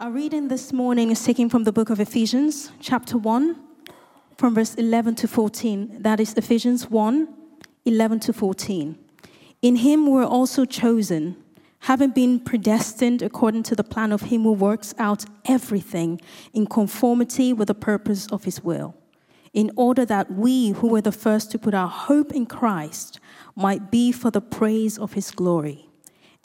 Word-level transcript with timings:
Our 0.00 0.12
reading 0.12 0.46
this 0.46 0.72
morning 0.72 1.10
is 1.10 1.24
taken 1.24 1.48
from 1.48 1.64
the 1.64 1.72
book 1.72 1.90
of 1.90 1.98
Ephesians, 1.98 2.70
chapter 2.78 3.18
1, 3.18 3.56
from 4.36 4.54
verse 4.54 4.76
11 4.76 5.16
to 5.16 5.26
14. 5.26 6.02
That 6.02 6.20
is 6.20 6.34
Ephesians 6.34 6.88
1, 6.88 7.26
11 7.84 8.20
to 8.20 8.32
14. 8.32 8.96
In 9.60 9.74
him 9.74 10.06
we're 10.06 10.22
also 10.22 10.64
chosen, 10.64 11.36
having 11.80 12.10
been 12.10 12.38
predestined 12.38 13.22
according 13.22 13.64
to 13.64 13.74
the 13.74 13.82
plan 13.82 14.12
of 14.12 14.22
him 14.22 14.44
who 14.44 14.52
works 14.52 14.94
out 14.98 15.24
everything 15.46 16.20
in 16.52 16.68
conformity 16.68 17.52
with 17.52 17.66
the 17.66 17.74
purpose 17.74 18.28
of 18.28 18.44
his 18.44 18.62
will, 18.62 18.94
in 19.52 19.72
order 19.74 20.04
that 20.04 20.30
we 20.30 20.70
who 20.70 20.86
were 20.86 21.00
the 21.00 21.10
first 21.10 21.50
to 21.50 21.58
put 21.58 21.74
our 21.74 21.88
hope 21.88 22.30
in 22.30 22.46
Christ 22.46 23.18
might 23.56 23.90
be 23.90 24.12
for 24.12 24.30
the 24.30 24.40
praise 24.40 24.96
of 24.96 25.14
his 25.14 25.32
glory. 25.32 25.87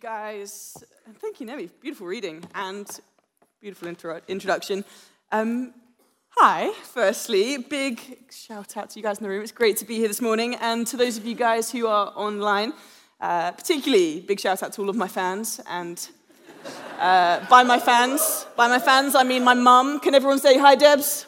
Guys. 0.00 0.76
Thank 1.20 1.40
you, 1.40 1.46
Nemi. 1.46 1.68
Beautiful 1.80 2.06
reading 2.06 2.44
and 2.54 2.88
beautiful 3.60 3.88
intro- 3.88 4.20
introduction. 4.28 4.84
Um, 5.32 5.74
hi, 6.30 6.72
firstly, 6.84 7.58
big 7.58 8.00
shout 8.30 8.76
out 8.76 8.90
to 8.90 8.98
you 8.98 9.02
guys 9.02 9.18
in 9.18 9.24
the 9.24 9.28
room. 9.28 9.42
It's 9.42 9.52
great 9.52 9.76
to 9.78 9.84
be 9.84 9.96
here 9.96 10.08
this 10.08 10.20
morning. 10.20 10.54
And 10.56 10.86
to 10.86 10.96
those 10.96 11.16
of 11.16 11.26
you 11.26 11.34
guys 11.34 11.70
who 11.70 11.86
are 11.88 12.12
online, 12.14 12.72
uh, 13.20 13.52
particularly 13.52 14.20
big 14.20 14.38
shout 14.38 14.62
out 14.62 14.72
to 14.74 14.82
all 14.82 14.88
of 14.88 14.96
my 14.96 15.08
fans. 15.08 15.60
And 15.68 16.08
uh, 16.98 17.44
by 17.50 17.64
my 17.64 17.80
fans, 17.80 18.46
by 18.56 18.68
my 18.68 18.78
fans, 18.78 19.14
I 19.14 19.24
mean 19.24 19.42
my 19.42 19.54
mum. 19.54 20.00
Can 20.00 20.14
everyone 20.14 20.38
say 20.38 20.58
hi, 20.58 20.76
Debs? 20.76 21.26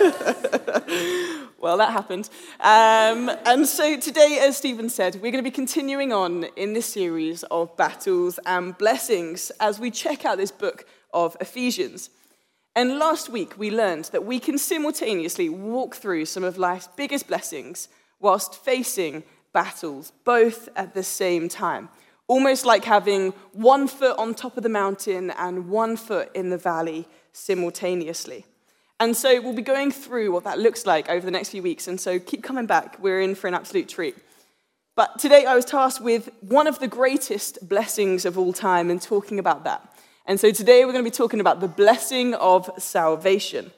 Well, 1.60 1.76
that 1.76 1.92
happened. 1.92 2.30
Um, 2.58 3.30
and 3.44 3.66
so 3.66 4.00
today, 4.00 4.38
as 4.40 4.56
Stephen 4.56 4.88
said, 4.88 5.16
we're 5.16 5.30
going 5.30 5.44
to 5.44 5.50
be 5.50 5.54
continuing 5.54 6.10
on 6.10 6.44
in 6.56 6.72
this 6.72 6.86
series 6.86 7.42
of 7.50 7.76
battles 7.76 8.40
and 8.46 8.76
blessings 8.78 9.52
as 9.60 9.78
we 9.78 9.90
check 9.90 10.24
out 10.24 10.38
this 10.38 10.50
book 10.50 10.86
of 11.12 11.36
Ephesians. 11.38 12.08
And 12.74 12.98
last 12.98 13.28
week, 13.28 13.58
we 13.58 13.70
learned 13.70 14.06
that 14.06 14.24
we 14.24 14.40
can 14.40 14.56
simultaneously 14.56 15.50
walk 15.50 15.96
through 15.96 16.24
some 16.24 16.44
of 16.44 16.56
life's 16.56 16.88
biggest 16.96 17.28
blessings 17.28 17.90
whilst 18.20 18.54
facing 18.64 19.22
battles, 19.52 20.14
both 20.24 20.70
at 20.76 20.94
the 20.94 21.02
same 21.02 21.46
time. 21.50 21.90
Almost 22.26 22.64
like 22.64 22.86
having 22.86 23.34
one 23.52 23.86
foot 23.86 24.16
on 24.16 24.32
top 24.32 24.56
of 24.56 24.62
the 24.62 24.70
mountain 24.70 25.30
and 25.32 25.68
one 25.68 25.98
foot 25.98 26.30
in 26.34 26.48
the 26.48 26.56
valley 26.56 27.06
simultaneously. 27.32 28.46
And 29.00 29.16
so 29.16 29.40
we'll 29.40 29.54
be 29.54 29.62
going 29.62 29.90
through 29.90 30.30
what 30.30 30.44
that 30.44 30.58
looks 30.58 30.84
like 30.84 31.08
over 31.08 31.24
the 31.24 31.30
next 31.30 31.48
few 31.48 31.62
weeks. 31.62 31.88
And 31.88 31.98
so 31.98 32.18
keep 32.18 32.42
coming 32.42 32.66
back. 32.66 32.98
We're 33.00 33.22
in 33.22 33.34
for 33.34 33.48
an 33.48 33.54
absolute 33.54 33.88
treat. 33.88 34.14
But 34.94 35.18
today 35.18 35.46
I 35.46 35.54
was 35.54 35.64
tasked 35.64 36.02
with 36.02 36.28
one 36.42 36.66
of 36.66 36.78
the 36.80 36.86
greatest 36.86 37.66
blessings 37.66 38.26
of 38.26 38.36
all 38.36 38.52
time 38.52 38.90
and 38.90 39.00
talking 39.00 39.38
about 39.38 39.64
that. 39.64 39.90
And 40.26 40.38
so 40.38 40.50
today 40.50 40.84
we're 40.84 40.92
going 40.92 41.02
to 41.02 41.10
be 41.10 41.16
talking 41.16 41.40
about 41.40 41.60
the 41.60 41.66
blessing 41.66 42.34
of 42.34 42.70
salvation. 42.76 43.70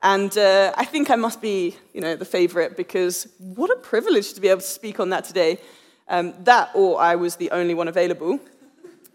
And 0.00 0.38
uh, 0.38 0.72
I 0.76 0.84
think 0.84 1.10
I 1.10 1.16
must 1.16 1.42
be, 1.42 1.74
you 1.92 2.00
know, 2.00 2.14
the 2.14 2.24
favorite 2.24 2.76
because 2.76 3.26
what 3.38 3.70
a 3.70 3.80
privilege 3.80 4.32
to 4.34 4.40
be 4.40 4.46
able 4.46 4.60
to 4.60 4.66
speak 4.66 5.00
on 5.00 5.10
that 5.10 5.24
today. 5.24 5.58
Um, 6.06 6.34
that, 6.44 6.70
or 6.74 7.00
I 7.00 7.16
was 7.16 7.34
the 7.34 7.50
only 7.50 7.74
one 7.74 7.88
available. 7.88 8.38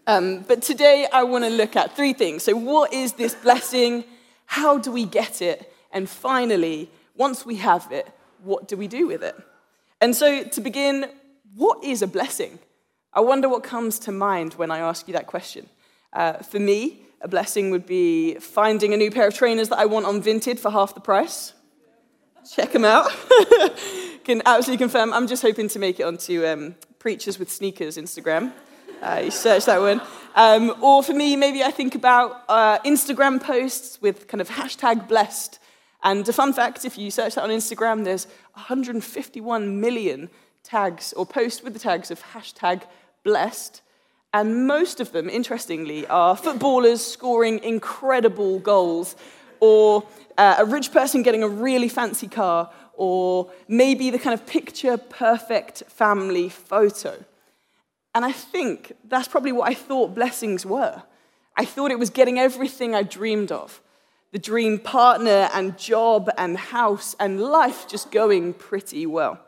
Um, 0.06 0.40
but 0.40 0.60
today 0.60 1.06
I 1.10 1.22
want 1.22 1.44
to 1.44 1.50
look 1.50 1.74
at 1.74 1.96
three 1.96 2.12
things. 2.12 2.42
So, 2.42 2.54
what 2.54 2.92
is 2.92 3.14
this 3.14 3.34
blessing? 3.34 4.04
How 4.46 4.78
do 4.78 4.90
we 4.90 5.04
get 5.04 5.42
it? 5.42 5.72
And 5.92 6.08
finally, 6.08 6.90
once 7.16 7.46
we 7.46 7.56
have 7.56 7.90
it, 7.92 8.08
what 8.42 8.68
do 8.68 8.76
we 8.76 8.88
do 8.88 9.06
with 9.06 9.22
it? 9.22 9.36
And 10.00 10.14
so, 10.14 10.44
to 10.44 10.60
begin, 10.60 11.06
what 11.54 11.82
is 11.84 12.02
a 12.02 12.06
blessing? 12.06 12.58
I 13.12 13.20
wonder 13.20 13.48
what 13.48 13.62
comes 13.62 13.98
to 14.00 14.12
mind 14.12 14.54
when 14.54 14.70
I 14.70 14.80
ask 14.80 15.06
you 15.06 15.14
that 15.14 15.26
question. 15.26 15.68
Uh, 16.12 16.34
for 16.34 16.58
me, 16.58 17.02
a 17.20 17.28
blessing 17.28 17.70
would 17.70 17.86
be 17.86 18.34
finding 18.34 18.92
a 18.92 18.96
new 18.96 19.10
pair 19.10 19.28
of 19.28 19.34
trainers 19.34 19.68
that 19.70 19.78
I 19.78 19.86
want 19.86 20.04
on 20.04 20.22
Vinted 20.22 20.58
for 20.58 20.70
half 20.70 20.94
the 20.94 21.00
price. 21.00 21.54
Check 22.54 22.72
them 22.72 22.84
out. 22.84 23.10
Can 24.24 24.42
absolutely 24.44 24.78
confirm. 24.78 25.12
I'm 25.12 25.26
just 25.26 25.42
hoping 25.42 25.68
to 25.68 25.78
make 25.78 26.00
it 26.00 26.02
onto 26.02 26.44
um, 26.44 26.74
Preachers 26.98 27.38
with 27.38 27.50
Sneakers 27.50 27.96
Instagram. 27.96 28.52
Uh, 29.04 29.20
you 29.26 29.30
search 29.30 29.66
that 29.66 29.80
one. 29.80 30.00
Um, 30.34 30.74
or 30.80 31.02
for 31.02 31.12
me, 31.12 31.36
maybe 31.36 31.62
I 31.62 31.70
think 31.70 31.94
about 31.94 32.42
uh, 32.48 32.78
Instagram 32.80 33.38
posts 33.38 34.00
with 34.00 34.26
kind 34.28 34.40
of 34.40 34.48
hashtag 34.48 35.06
blessed. 35.08 35.58
And 36.02 36.26
a 36.26 36.32
fun 36.32 36.54
fact 36.54 36.86
if 36.86 36.96
you 36.96 37.10
search 37.10 37.34
that 37.34 37.44
on 37.44 37.50
Instagram, 37.50 38.04
there's 38.04 38.26
151 38.54 39.78
million 39.78 40.30
tags 40.62 41.12
or 41.12 41.26
posts 41.26 41.62
with 41.62 41.74
the 41.74 41.78
tags 41.78 42.10
of 42.10 42.22
hashtag 42.32 42.84
blessed. 43.24 43.82
And 44.32 44.66
most 44.66 45.00
of 45.00 45.12
them, 45.12 45.28
interestingly, 45.28 46.06
are 46.06 46.34
footballers 46.34 47.04
scoring 47.04 47.62
incredible 47.62 48.58
goals, 48.58 49.16
or 49.60 50.02
uh, 50.38 50.56
a 50.58 50.64
rich 50.64 50.92
person 50.92 51.22
getting 51.22 51.42
a 51.42 51.48
really 51.48 51.90
fancy 51.90 52.26
car, 52.26 52.70
or 52.94 53.50
maybe 53.68 54.08
the 54.08 54.18
kind 54.18 54.32
of 54.32 54.46
picture 54.46 54.96
perfect 54.96 55.82
family 55.88 56.48
photo. 56.48 57.22
And 58.14 58.24
I 58.24 58.32
think 58.32 58.92
that's 59.08 59.28
probably 59.28 59.52
what 59.52 59.68
I 59.68 59.74
thought 59.74 60.14
blessings 60.14 60.64
were. 60.64 61.02
I 61.56 61.64
thought 61.64 61.90
it 61.90 61.98
was 61.98 62.10
getting 62.10 62.38
everything 62.38 62.94
I 62.94 63.02
dreamed 63.02 63.52
of 63.52 63.80
the 64.34 64.38
dream 64.40 64.80
partner 64.80 65.48
and 65.54 65.78
job 65.78 66.28
and 66.36 66.58
house 66.58 67.14
and 67.20 67.40
life 67.40 67.86
just 67.86 68.10
going 68.10 68.52
pretty 68.52 69.06
well. 69.06 69.38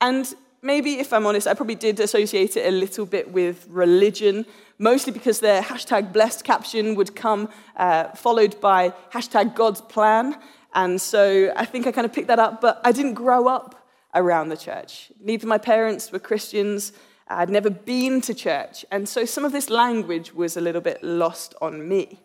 And 0.00 0.34
maybe, 0.62 0.94
if 0.94 1.12
I'm 1.12 1.26
honest, 1.26 1.46
I 1.46 1.54
probably 1.54 1.76
did 1.76 2.00
associate 2.00 2.56
it 2.56 2.66
a 2.66 2.72
little 2.72 3.06
bit 3.06 3.30
with 3.30 3.68
religion, 3.70 4.46
mostly 4.78 5.12
because 5.12 5.38
the 5.38 5.62
hashtag 5.64 6.12
blessed 6.12 6.42
caption 6.42 6.96
would 6.96 7.14
come 7.14 7.48
uh, 7.76 8.08
followed 8.16 8.60
by 8.60 8.92
hashtag 9.12 9.54
God's 9.54 9.80
plan. 9.80 10.36
And 10.74 11.00
so 11.00 11.52
I 11.56 11.64
think 11.64 11.86
I 11.86 11.92
kind 11.92 12.04
of 12.04 12.12
picked 12.12 12.28
that 12.28 12.40
up, 12.40 12.60
but 12.60 12.80
I 12.84 12.90
didn't 12.90 13.14
grow 13.14 13.46
up 13.46 13.86
around 14.12 14.48
the 14.48 14.56
church. 14.56 15.12
Neither 15.20 15.46
my 15.46 15.58
parents 15.58 16.10
were 16.10 16.18
Christians. 16.18 16.92
I'd 17.30 17.48
never 17.48 17.70
been 17.70 18.20
to 18.22 18.34
church, 18.34 18.84
and 18.90 19.08
so 19.08 19.24
some 19.24 19.44
of 19.44 19.52
this 19.52 19.70
language 19.70 20.34
was 20.34 20.56
a 20.56 20.60
little 20.60 20.80
bit 20.80 21.02
lost 21.02 21.54
on 21.62 21.88
me. 21.88 22.18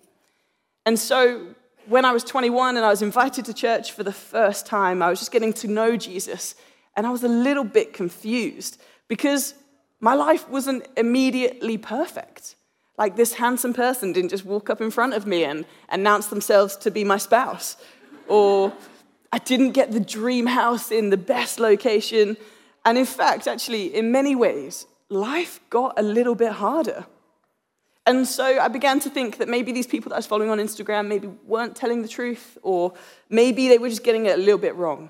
And 0.86 0.98
so 0.98 1.54
when 1.86 2.06
I 2.06 2.12
was 2.12 2.24
21 2.24 2.76
and 2.76 2.84
I 2.84 2.90
was 2.90 3.04
invited 3.04 3.46
to 3.46 3.54
church 3.54 3.92
for 3.92 4.04
the 4.04 4.12
first 4.12 4.66
time, 4.66 5.04
I 5.04 5.10
was 5.10 5.20
just 5.20 5.32
getting 5.32 5.54
to 5.54 5.68
know 5.68 5.96
Jesus, 5.96 6.56
and 6.96 7.06
I 7.06 7.12
was 7.12 7.24
a 7.24 7.28
little 7.28 7.64
bit 7.64 7.94
confused 7.94 8.82
because 9.08 9.54
my 10.00 10.16
life 10.16 10.50
wasn't 10.50 10.88
immediately 10.98 11.78
perfect. 11.78 12.56
Like 12.98 13.16
this 13.16 13.34
handsome 13.34 13.74
person 13.74 14.12
didn't 14.12 14.30
just 14.30 14.46
walk 14.46 14.72
up 14.72 14.82
in 14.82 14.90
front 14.90 15.14
of 15.14 15.28
me 15.28 15.44
and 15.44 15.66
announce 15.90 16.28
themselves 16.28 16.76
to 16.78 16.90
be 16.90 17.04
my 17.04 17.18
spouse, 17.18 17.78
or 18.28 18.74
I 19.32 19.38
didn't 19.38 19.72
get 19.72 19.92
the 19.92 20.00
dream 20.00 20.48
house 20.48 20.92
in 20.92 21.12
the 21.12 21.18
best 21.18 21.60
location. 21.60 22.38
And 22.86 22.98
in 22.98 23.06
fact, 23.06 23.48
actually, 23.48 23.94
in 23.94 24.12
many 24.12 24.36
ways, 24.36 24.88
life 25.10 25.60
got 25.70 25.98
a 25.98 26.02
little 26.02 26.36
bit 26.36 26.52
harder. 26.54 27.06
And 28.08 28.28
so 28.28 28.60
I 28.60 28.68
began 28.68 29.00
to 29.02 29.10
think 29.10 29.38
that 29.38 29.48
maybe 29.48 29.72
these 29.72 29.88
people 29.88 30.10
that 30.10 30.16
I 30.16 30.20
was 30.20 30.28
following 30.28 30.50
on 30.52 30.60
Instagram 30.60 31.08
maybe 31.08 31.28
weren't 31.46 31.76
telling 31.76 32.04
the 32.04 32.08
truth, 32.08 32.58
or 32.62 32.94
maybe 33.30 33.68
they 33.68 33.80
were 33.80 33.90
just 33.90 34.04
getting 34.04 34.28
it 34.28 34.36
a 34.36 34.42
little 34.42 34.60
bit 34.60 34.76
wrong. 34.76 35.10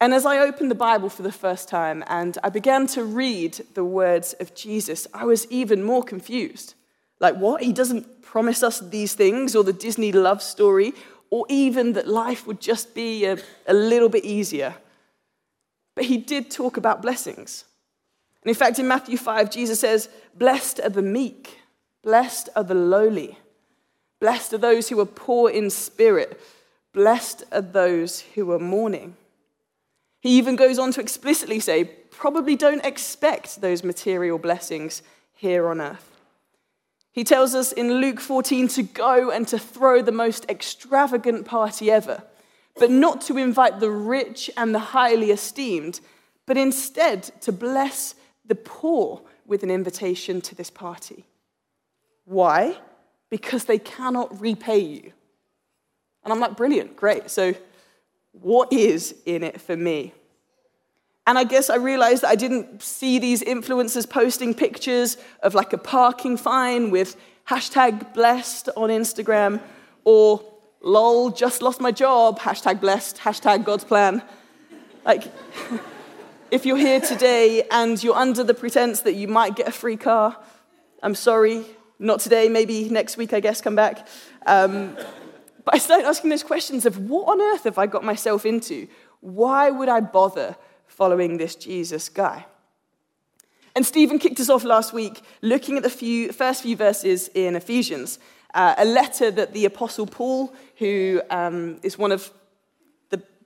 And 0.00 0.14
as 0.14 0.26
I 0.26 0.38
opened 0.38 0.70
the 0.70 0.76
Bible 0.76 1.08
for 1.08 1.22
the 1.22 1.32
first 1.32 1.68
time 1.68 2.02
and 2.08 2.36
I 2.42 2.48
began 2.48 2.86
to 2.88 3.04
read 3.04 3.60
the 3.74 3.84
words 3.84 4.34
of 4.34 4.54
Jesus, 4.54 5.06
I 5.14 5.24
was 5.24 5.46
even 5.50 5.84
more 5.84 6.02
confused. 6.02 6.74
Like, 7.20 7.36
what? 7.36 7.62
He 7.62 7.72
doesn't 7.72 8.22
promise 8.22 8.62
us 8.62 8.80
these 8.80 9.14
things, 9.14 9.54
or 9.54 9.62
the 9.62 9.72
Disney 9.72 10.10
love 10.10 10.42
story, 10.42 10.92
or 11.30 11.46
even 11.48 11.92
that 11.92 12.08
life 12.08 12.46
would 12.46 12.60
just 12.60 12.94
be 12.94 13.24
a, 13.26 13.38
a 13.66 13.74
little 13.74 14.08
bit 14.08 14.24
easier. 14.24 14.74
But 15.94 16.06
he 16.06 16.18
did 16.18 16.50
talk 16.50 16.76
about 16.76 17.02
blessings. 17.02 17.64
And 18.42 18.50
in 18.50 18.54
fact, 18.54 18.78
in 18.78 18.88
Matthew 18.88 19.16
5, 19.16 19.50
Jesus 19.50 19.80
says, 19.80 20.08
Blessed 20.34 20.80
are 20.80 20.90
the 20.90 21.02
meek, 21.02 21.60
blessed 22.02 22.48
are 22.56 22.64
the 22.64 22.74
lowly, 22.74 23.38
blessed 24.20 24.54
are 24.54 24.58
those 24.58 24.88
who 24.88 24.98
are 25.00 25.06
poor 25.06 25.50
in 25.50 25.70
spirit, 25.70 26.40
blessed 26.92 27.44
are 27.52 27.60
those 27.60 28.20
who 28.34 28.50
are 28.50 28.58
mourning. 28.58 29.16
He 30.20 30.38
even 30.38 30.56
goes 30.56 30.78
on 30.78 30.92
to 30.92 31.00
explicitly 31.00 31.60
say, 31.60 31.84
Probably 32.10 32.56
don't 32.56 32.84
expect 32.84 33.60
those 33.60 33.82
material 33.82 34.38
blessings 34.38 35.02
here 35.34 35.68
on 35.68 35.80
earth. 35.80 36.12
He 37.12 37.24
tells 37.24 37.54
us 37.54 37.72
in 37.72 37.94
Luke 37.94 38.20
14 38.20 38.68
to 38.68 38.82
go 38.82 39.30
and 39.30 39.46
to 39.48 39.58
throw 39.58 40.00
the 40.00 40.12
most 40.12 40.46
extravagant 40.48 41.44
party 41.44 41.90
ever, 41.90 42.22
but 42.76 42.90
not 42.90 43.20
to 43.22 43.36
invite 43.36 43.80
the 43.80 43.90
rich 43.90 44.50
and 44.56 44.74
the 44.74 44.78
highly 44.78 45.30
esteemed, 45.30 46.00
but 46.46 46.56
instead 46.56 47.24
to 47.42 47.52
bless 47.52 48.14
the 48.46 48.54
poor 48.54 49.22
with 49.46 49.62
an 49.62 49.70
invitation 49.70 50.40
to 50.42 50.54
this 50.54 50.70
party. 50.70 51.24
Why? 52.24 52.76
Because 53.30 53.64
they 53.64 53.78
cannot 53.78 54.40
repay 54.40 54.78
you. 54.78 55.12
And 56.24 56.32
I'm 56.32 56.40
like, 56.40 56.56
brilliant, 56.56 56.96
great. 56.96 57.30
So, 57.30 57.54
what 58.32 58.72
is 58.72 59.14
in 59.26 59.42
it 59.42 59.60
for 59.60 59.76
me? 59.76 60.14
And 61.26 61.38
I 61.38 61.44
guess 61.44 61.70
I 61.70 61.76
realized 61.76 62.22
that 62.22 62.30
I 62.30 62.34
didn't 62.34 62.82
see 62.82 63.18
these 63.18 63.42
influencers 63.42 64.08
posting 64.08 64.54
pictures 64.54 65.16
of 65.42 65.54
like 65.54 65.72
a 65.72 65.78
parking 65.78 66.36
fine 66.36 66.90
with 66.90 67.16
hashtag 67.48 68.14
blessed 68.14 68.68
on 68.76 68.88
Instagram 68.88 69.60
or 70.04 70.42
lol, 70.80 71.30
just 71.30 71.62
lost 71.62 71.80
my 71.80 71.92
job, 71.92 72.40
hashtag 72.40 72.80
blessed, 72.80 73.18
hashtag 73.18 73.64
God's 73.64 73.84
plan. 73.84 74.22
Like, 75.04 75.24
if 76.52 76.66
you're 76.66 76.76
here 76.76 77.00
today 77.00 77.64
and 77.70 78.02
you're 78.04 78.14
under 78.14 78.44
the 78.44 78.54
pretense 78.54 79.00
that 79.00 79.14
you 79.14 79.26
might 79.26 79.56
get 79.56 79.66
a 79.66 79.72
free 79.72 79.96
car, 79.96 80.36
I'm 81.02 81.14
sorry, 81.14 81.64
not 81.98 82.20
today, 82.20 82.48
maybe 82.48 82.88
next 82.90 83.16
week, 83.16 83.32
I 83.32 83.40
guess, 83.40 83.60
come 83.62 83.74
back. 83.74 84.06
Um, 84.46 84.94
but 85.64 85.74
I 85.74 85.78
started 85.78 86.06
asking 86.06 86.28
those 86.28 86.42
questions 86.42 86.84
of 86.84 87.10
what 87.10 87.26
on 87.28 87.40
earth 87.40 87.64
have 87.64 87.78
I 87.78 87.86
got 87.86 88.04
myself 88.04 88.44
into? 88.44 88.86
Why 89.20 89.70
would 89.70 89.88
I 89.88 90.00
bother 90.00 90.54
following 90.92 91.38
this 91.38 91.54
Jesus 91.54 92.08
guy. 92.08 92.44
And 93.74 93.86
Stephen 93.86 94.18
kicked 94.18 94.38
us 94.38 94.50
off 94.50 94.64
last 94.64 94.92
week 94.92 95.22
looking 95.40 95.78
at 95.78 95.82
the 95.82 95.90
few, 95.90 96.30
first 96.32 96.62
few 96.62 96.76
verses 96.76 97.28
in 97.34 97.56
Ephesians, 97.56 98.18
uh, 98.52 98.74
a 98.76 98.84
letter 98.84 99.30
that 99.30 99.54
the 99.54 99.64
Apostle 99.64 100.06
Paul, 100.06 100.54
who 100.76 101.22
um, 101.30 101.80
is 101.82 101.96
one 101.96 102.12
of 102.12 102.30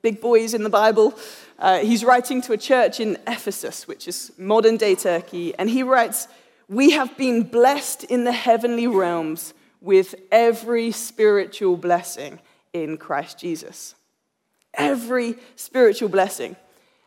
big 0.01 0.21
boys 0.21 0.53
in 0.53 0.63
the 0.63 0.69
Bible, 0.69 1.17
uh, 1.59 1.79
he's 1.79 2.03
writing 2.03 2.41
to 2.43 2.53
a 2.53 2.57
church 2.57 2.99
in 2.99 3.17
Ephesus, 3.27 3.87
which 3.87 4.07
is 4.07 4.31
modern 4.37 4.77
day 4.77 4.95
Turkey, 4.95 5.55
and 5.57 5.69
he 5.69 5.83
writes, 5.83 6.27
We 6.67 6.91
have 6.91 7.17
been 7.17 7.43
blessed 7.43 8.03
in 8.05 8.23
the 8.23 8.31
heavenly 8.31 8.87
realms 8.87 9.53
with 9.81 10.15
every 10.31 10.91
spiritual 10.91 11.77
blessing 11.77 12.39
in 12.73 12.97
Christ 12.97 13.39
Jesus. 13.39 13.95
Every 14.73 15.35
spiritual 15.55 16.09
blessing. 16.09 16.55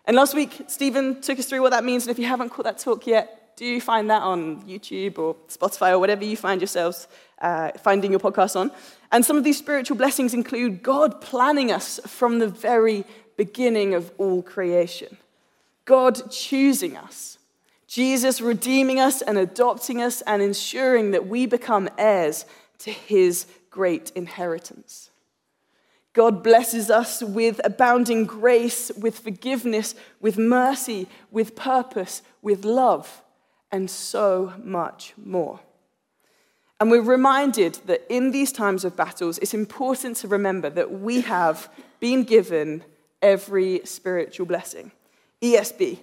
And 0.04 0.16
last 0.16 0.34
week, 0.34 0.62
Stephen 0.66 1.20
took 1.20 1.38
us 1.38 1.46
through 1.46 1.62
what 1.62 1.70
that 1.70 1.84
means. 1.84 2.04
And 2.04 2.10
if 2.10 2.18
you 2.18 2.26
haven't 2.26 2.50
caught 2.50 2.64
that 2.64 2.78
talk 2.78 3.06
yet, 3.06 3.39
do 3.60 3.66
you 3.66 3.78
find 3.78 4.08
that 4.08 4.22
on 4.22 4.62
YouTube 4.62 5.18
or 5.18 5.36
Spotify 5.48 5.90
or 5.90 5.98
whatever 5.98 6.24
you 6.24 6.34
find 6.34 6.62
yourselves 6.62 7.06
uh, 7.42 7.72
finding 7.72 8.10
your 8.10 8.18
podcast 8.18 8.58
on. 8.58 8.70
And 9.12 9.22
some 9.22 9.36
of 9.36 9.44
these 9.44 9.58
spiritual 9.58 9.98
blessings 9.98 10.32
include 10.32 10.82
God 10.82 11.20
planning 11.20 11.70
us 11.70 12.00
from 12.06 12.38
the 12.38 12.48
very 12.48 13.04
beginning 13.36 13.92
of 13.92 14.12
all 14.16 14.42
creation, 14.42 15.18
God 15.84 16.30
choosing 16.30 16.96
us, 16.96 17.36
Jesus 17.86 18.40
redeeming 18.40 18.98
us 18.98 19.20
and 19.20 19.36
adopting 19.36 20.00
us 20.00 20.22
and 20.22 20.40
ensuring 20.40 21.10
that 21.10 21.26
we 21.26 21.44
become 21.44 21.90
heirs 21.98 22.46
to 22.78 22.90
his 22.90 23.44
great 23.68 24.10
inheritance. 24.14 25.10
God 26.14 26.42
blesses 26.42 26.90
us 26.90 27.22
with 27.22 27.60
abounding 27.62 28.24
grace, 28.24 28.90
with 28.98 29.18
forgiveness, 29.18 29.94
with 30.18 30.38
mercy, 30.38 31.08
with 31.30 31.54
purpose, 31.54 32.22
with 32.40 32.64
love, 32.64 33.22
and 33.72 33.90
so 33.90 34.52
much 34.62 35.14
more. 35.16 35.60
And 36.80 36.90
we're 36.90 37.02
reminded 37.02 37.74
that 37.86 38.06
in 38.08 38.30
these 38.30 38.52
times 38.52 38.84
of 38.84 38.96
battles, 38.96 39.38
it's 39.38 39.52
important 39.52 40.16
to 40.18 40.28
remember 40.28 40.70
that 40.70 40.90
we 40.90 41.20
have 41.20 41.68
been 42.00 42.24
given 42.24 42.82
every 43.20 43.82
spiritual 43.84 44.46
blessing. 44.46 44.90
ESB. 45.42 45.98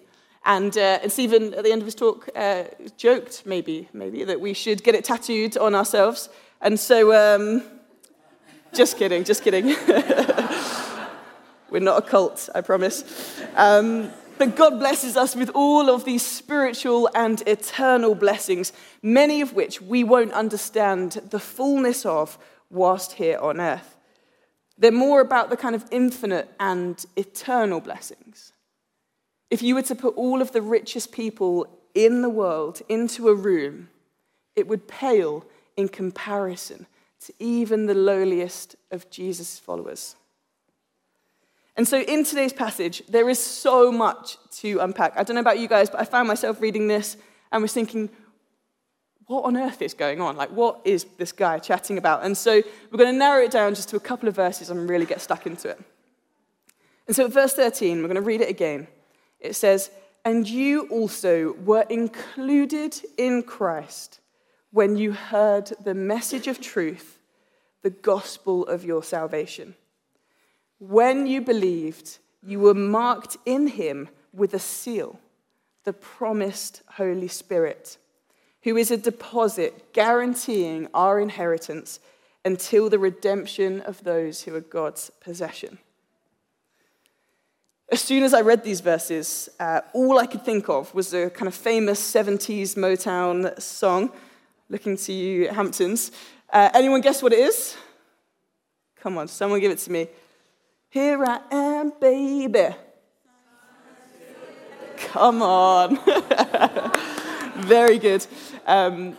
And, 0.45 0.77
uh, 0.77 0.99
and 1.01 1.11
Stephen, 1.11 1.53
at 1.55 1.63
the 1.63 1.71
end 1.71 1.81
of 1.81 1.85
his 1.87 1.95
talk, 1.95 2.29
uh, 2.35 2.65
joked 2.95 3.43
maybe, 3.45 3.89
maybe 3.91 4.23
that 4.23 4.39
we 4.39 4.53
should 4.53 4.83
get 4.83 4.95
it 4.95 5.03
tattooed 5.03 5.57
on 5.57 5.75
ourselves. 5.75 6.29
And 6.61 6.79
so, 6.79 7.11
um, 7.13 7.63
just 8.73 8.97
kidding, 8.97 9.23
just 9.23 9.43
kidding. 9.43 9.65
We're 11.69 11.81
not 11.81 11.97
a 11.97 12.01
cult, 12.01 12.49
I 12.55 12.61
promise. 12.61 13.03
Um, 13.55 14.11
but 14.37 14.55
God 14.55 14.79
blesses 14.79 15.17
us 15.17 15.35
with 15.35 15.49
all 15.53 15.89
of 15.89 16.05
these 16.05 16.25
spiritual 16.25 17.09
and 17.13 17.41
eternal 17.47 18.15
blessings, 18.15 18.73
many 19.01 19.41
of 19.41 19.53
which 19.53 19.81
we 19.81 20.03
won't 20.03 20.33
understand 20.33 21.13
the 21.29 21.39
fullness 21.39 22.05
of 22.05 22.37
whilst 22.69 23.13
here 23.13 23.37
on 23.39 23.59
earth. 23.59 23.97
They're 24.77 24.91
more 24.91 25.21
about 25.21 25.49
the 25.49 25.57
kind 25.57 25.75
of 25.75 25.85
infinite 25.91 26.49
and 26.59 27.03
eternal 27.15 27.79
blessings. 27.79 28.53
If 29.49 29.61
you 29.61 29.75
were 29.75 29.83
to 29.83 29.95
put 29.95 30.15
all 30.15 30.41
of 30.41 30.51
the 30.51 30.61
richest 30.61 31.11
people 31.11 31.67
in 31.95 32.21
the 32.21 32.29
world 32.29 32.81
into 32.87 33.29
a 33.29 33.33
room, 33.33 33.89
it 34.55 34.67
would 34.67 34.87
pale 34.87 35.45
in 35.75 35.87
comparison 35.87 36.85
to 37.21 37.33
even 37.39 37.85
the 37.85 37.95
lowliest 37.95 38.75
of 38.91 39.09
Jesus' 39.09 39.57
followers. 39.57 40.15
And 41.77 41.87
so, 41.87 41.99
in 41.99 42.23
today's 42.23 42.53
passage, 42.53 43.03
there 43.07 43.29
is 43.29 43.37
so 43.39 43.91
much 43.91 44.37
to 44.61 44.79
unpack. 44.79 45.13
I 45.15 45.23
don't 45.23 45.35
know 45.35 45.41
about 45.41 45.59
you 45.59 45.67
guys, 45.67 45.91
but 45.91 46.01
I 46.01 46.05
found 46.05 46.27
myself 46.27 46.59
reading 46.59 46.87
this 46.87 47.17
and 47.51 47.61
was 47.61 47.71
thinking, 47.71 48.09
what 49.27 49.45
on 49.45 49.55
earth 49.55 49.83
is 49.83 49.93
going 49.93 50.19
on? 50.19 50.35
Like, 50.35 50.49
what 50.49 50.81
is 50.85 51.05
this 51.17 51.31
guy 51.31 51.59
chatting 51.59 51.99
about? 51.99 52.25
And 52.25 52.35
so, 52.35 52.63
we're 52.91 52.97
going 52.97 53.13
to 53.13 53.17
narrow 53.17 53.43
it 53.43 53.51
down 53.51 53.75
just 53.75 53.89
to 53.89 53.95
a 53.95 53.99
couple 53.99 54.27
of 54.27 54.35
verses 54.35 54.71
and 54.71 54.89
really 54.89 55.05
get 55.05 55.21
stuck 55.21 55.45
into 55.45 55.69
it. 55.69 55.79
And 57.05 57.15
so, 57.15 57.25
at 57.25 57.31
verse 57.31 57.53
13, 57.53 58.01
we're 58.01 58.07
going 58.07 58.15
to 58.15 58.21
read 58.21 58.41
it 58.41 58.49
again. 58.49 58.87
It 59.39 59.55
says, 59.55 59.91
And 60.25 60.49
you 60.49 60.87
also 60.87 61.53
were 61.63 61.85
included 61.89 62.99
in 63.17 63.43
Christ 63.43 64.19
when 64.71 64.97
you 64.97 65.11
heard 65.11 65.71
the 65.83 65.93
message 65.93 66.47
of 66.47 66.59
truth, 66.59 67.19
the 67.83 67.91
gospel 67.91 68.65
of 68.65 68.83
your 68.83 69.03
salvation. 69.03 69.75
When 70.79 71.25
you 71.25 71.41
believed, 71.41 72.19
you 72.43 72.59
were 72.59 72.73
marked 72.73 73.37
in 73.45 73.67
him 73.67 74.09
with 74.33 74.53
a 74.53 74.59
seal, 74.59 75.19
the 75.83 75.93
promised 75.93 76.81
Holy 76.93 77.27
Spirit, 77.27 77.97
who 78.61 78.77
is 78.77 78.91
a 78.91 78.97
deposit 78.97 79.93
guaranteeing 79.93 80.87
our 80.93 81.19
inheritance 81.19 81.99
until 82.45 82.89
the 82.89 82.99
redemption 82.99 83.81
of 83.81 84.03
those 84.03 84.43
who 84.43 84.55
are 84.55 84.61
God's 84.61 85.09
possession. 85.19 85.79
As 87.89 88.01
soon 88.01 88.23
as 88.23 88.33
I 88.33 88.41
read 88.41 88.63
these 88.63 88.81
verses, 88.81 89.49
uh, 89.59 89.81
all 89.93 90.19
I 90.19 90.25
could 90.25 90.43
think 90.43 90.67
of 90.67 90.93
was 90.93 91.13
a 91.13 91.29
kind 91.29 91.47
of 91.47 91.55
famous 91.55 91.99
70s 92.01 92.75
Motown 92.75 93.59
song 93.61 94.11
looking 94.69 94.97
to 94.97 95.13
you, 95.13 95.47
Hamptons. 95.47 96.11
Uh, 96.51 96.69
anyone 96.73 97.01
guess 97.01 97.23
what 97.23 97.31
it 97.33 97.39
is? 97.39 97.77
Come 98.97 99.17
on, 99.17 99.27
someone 99.27 99.61
give 99.61 99.71
it 99.71 99.79
to 99.79 99.91
me. 99.91 100.07
Here 100.89 101.21
I 101.23 101.41
am, 101.51 101.91
baby. 101.99 102.69
Come 104.97 105.41
on. 105.41 105.99
Very 107.57 107.99
good. 107.99 108.25
Um, 108.65 109.17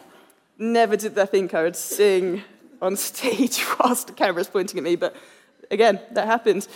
never 0.56 0.96
did 0.96 1.18
I 1.18 1.26
think 1.26 1.52
I 1.52 1.62
would 1.62 1.76
sing 1.76 2.42
on 2.80 2.96
stage 2.96 3.64
whilst 3.80 4.06
the 4.06 4.12
camera's 4.14 4.48
pointing 4.48 4.78
at 4.78 4.84
me, 4.84 4.96
but 4.96 5.14
again, 5.70 6.00
that 6.12 6.26
happened. 6.26 6.66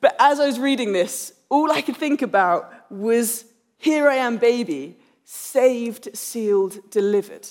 But 0.00 0.16
as 0.18 0.40
I 0.40 0.46
was 0.46 0.58
reading 0.58 0.92
this, 0.92 1.32
all 1.50 1.70
I 1.70 1.82
could 1.82 1.96
think 1.96 2.22
about 2.22 2.90
was 2.90 3.44
Here 3.76 4.08
I 4.08 4.16
am, 4.16 4.38
baby, 4.38 4.96
saved, 5.24 6.16
sealed, 6.16 6.90
delivered. 6.90 7.46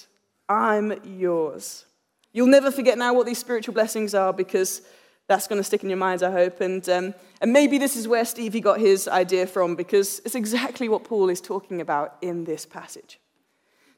I'm 0.49 0.99
yours. 1.03 1.85
You'll 2.31 2.47
never 2.47 2.71
forget 2.71 2.97
now 2.97 3.13
what 3.13 3.27
these 3.27 3.37
spiritual 3.37 3.75
blessings 3.75 4.15
are 4.15 4.33
because 4.33 4.81
that's 5.27 5.47
going 5.47 5.59
to 5.59 5.63
stick 5.63 5.83
in 5.83 5.89
your 5.89 5.97
minds, 5.97 6.21
I 6.21 6.31
hope. 6.31 6.61
And, 6.61 6.87
um, 6.89 7.13
and 7.41 7.53
maybe 7.53 7.77
this 7.77 7.95
is 7.95 8.07
where 8.07 8.25
Stevie 8.25 8.59
got 8.59 8.79
his 8.79 9.07
idea 9.07 9.47
from 9.47 9.75
because 9.75 10.19
it's 10.25 10.35
exactly 10.35 10.89
what 10.89 11.03
Paul 11.03 11.29
is 11.29 11.41
talking 11.41 11.81
about 11.81 12.17
in 12.21 12.43
this 12.43 12.65
passage 12.65 13.19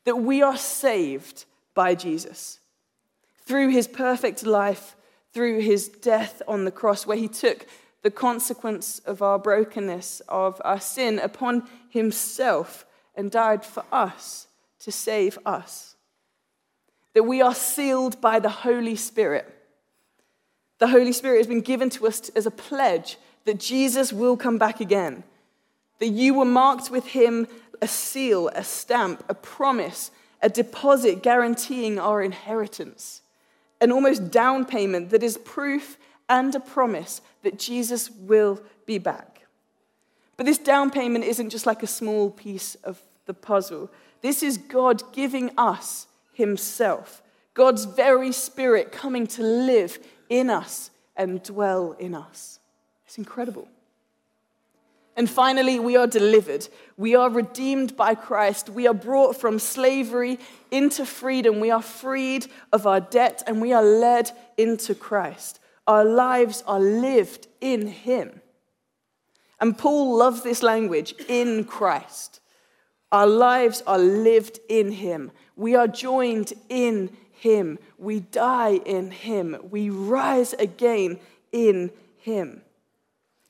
that 0.03 0.17
we 0.17 0.43
are 0.43 0.57
saved 0.57 1.45
by 1.73 1.95
Jesus 1.95 2.59
through 3.45 3.69
his 3.69 3.87
perfect 3.87 4.45
life, 4.45 4.95
through 5.33 5.59
his 5.61 5.87
death 5.87 6.43
on 6.47 6.63
the 6.63 6.71
cross, 6.71 7.07
where 7.07 7.17
he 7.17 7.27
took 7.27 7.65
the 8.03 8.11
consequence 8.11 8.99
of 8.99 9.23
our 9.23 9.39
brokenness, 9.39 10.21
of 10.29 10.61
our 10.63 10.79
sin 10.79 11.17
upon 11.17 11.67
himself 11.89 12.85
and 13.15 13.31
died 13.31 13.65
for 13.65 13.83
us 13.91 14.45
to 14.79 14.91
save 14.91 15.39
us 15.43 15.95
that 17.15 17.23
we 17.23 17.41
are 17.41 17.55
sealed 17.55 18.19
by 18.21 18.39
the 18.39 18.49
Holy 18.49 18.95
Spirit. 18.95 19.54
The 20.79 20.87
Holy 20.87 21.13
Spirit 21.13 21.37
has 21.37 21.47
been 21.47 21.61
given 21.61 21.89
to 21.91 22.07
us 22.07 22.29
as 22.29 22.45
a 22.45 22.51
pledge 22.51 23.17
that 23.45 23.59
Jesus 23.59 24.11
will 24.11 24.35
come 24.35 24.57
back 24.57 24.79
again, 24.79 25.23
that 25.99 26.07
you 26.07 26.33
were 26.33 26.45
marked 26.45 26.91
with 26.91 27.07
him 27.07 27.47
a 27.81 27.87
seal, 27.87 28.49
a 28.49 28.63
stamp, 28.63 29.23
a 29.29 29.33
promise, 29.33 30.11
a 30.41 30.49
deposit 30.49 31.21
guaranteeing 31.21 31.99
our 31.99 32.21
inheritance, 32.21 33.21
an 33.81 33.91
almost 33.91 34.31
down 34.31 34.65
payment 34.65 35.09
that 35.09 35.23
is 35.23 35.37
proof 35.37 35.97
and 36.29 36.55
a 36.55 36.59
promise 36.59 37.21
that 37.43 37.59
Jesus 37.59 38.09
will 38.09 38.61
be 38.85 38.97
back. 38.97 39.45
But 40.37 40.45
this 40.45 40.57
down 40.57 40.89
payment 40.91 41.25
isn't 41.25 41.49
just 41.49 41.65
like 41.65 41.83
a 41.83 41.87
small 41.87 42.29
piece 42.29 42.75
of 42.75 43.01
the 43.25 43.33
puzzle. 43.33 43.89
This 44.21 44.43
is 44.43 44.57
God 44.57 45.13
giving 45.13 45.51
us 45.57 46.07
Himself, 46.33 47.21
God's 47.53 47.85
very 47.85 48.31
Spirit 48.31 48.91
coming 48.91 49.27
to 49.27 49.41
live 49.41 49.99
in 50.29 50.49
us 50.49 50.91
and 51.15 51.41
dwell 51.43 51.95
in 51.99 52.15
us. 52.15 52.59
It's 53.05 53.17
incredible. 53.17 53.67
And 55.17 55.29
finally, 55.29 55.79
we 55.79 55.95
are 55.95 56.07
delivered. 56.07 56.67
We 56.97 57.15
are 57.15 57.29
redeemed 57.29 57.95
by 57.95 58.15
Christ. 58.15 58.69
We 58.69 58.85
are 58.85 58.93
brought 58.93 59.37
from 59.37 59.59
slavery 59.59 60.39
into 60.71 61.05
freedom. 61.05 61.61
We 61.61 61.71
are 61.71 61.81
freed 61.81 62.47
of 62.73 62.85
our 62.85 62.99
debt 62.99 63.41
and 63.47 63.61
we 63.61 63.71
are 63.71 63.83
led 63.83 64.31
into 64.57 64.93
Christ. 64.93 65.59
Our 65.87 66.03
lives 66.03 66.63
are 66.67 66.79
lived 66.79 67.47
in 67.61 67.87
Him. 67.87 68.41
And 69.61 69.77
Paul 69.77 70.17
loves 70.17 70.41
this 70.41 70.61
language 70.61 71.15
in 71.29 71.63
Christ. 71.63 72.41
Our 73.11 73.27
lives 73.27 73.83
are 73.87 73.99
lived 73.99 74.59
in 74.67 74.91
Him. 74.91 75.31
We 75.55 75.75
are 75.75 75.87
joined 75.87 76.51
in 76.67 77.15
Him. 77.35 77.79
We 77.97 78.21
die 78.21 78.81
in 78.85 79.11
Him. 79.11 79.57
We 79.69 79.89
rise 79.89 80.53
again 80.53 81.19
in 81.51 81.91
Him. 82.17 82.61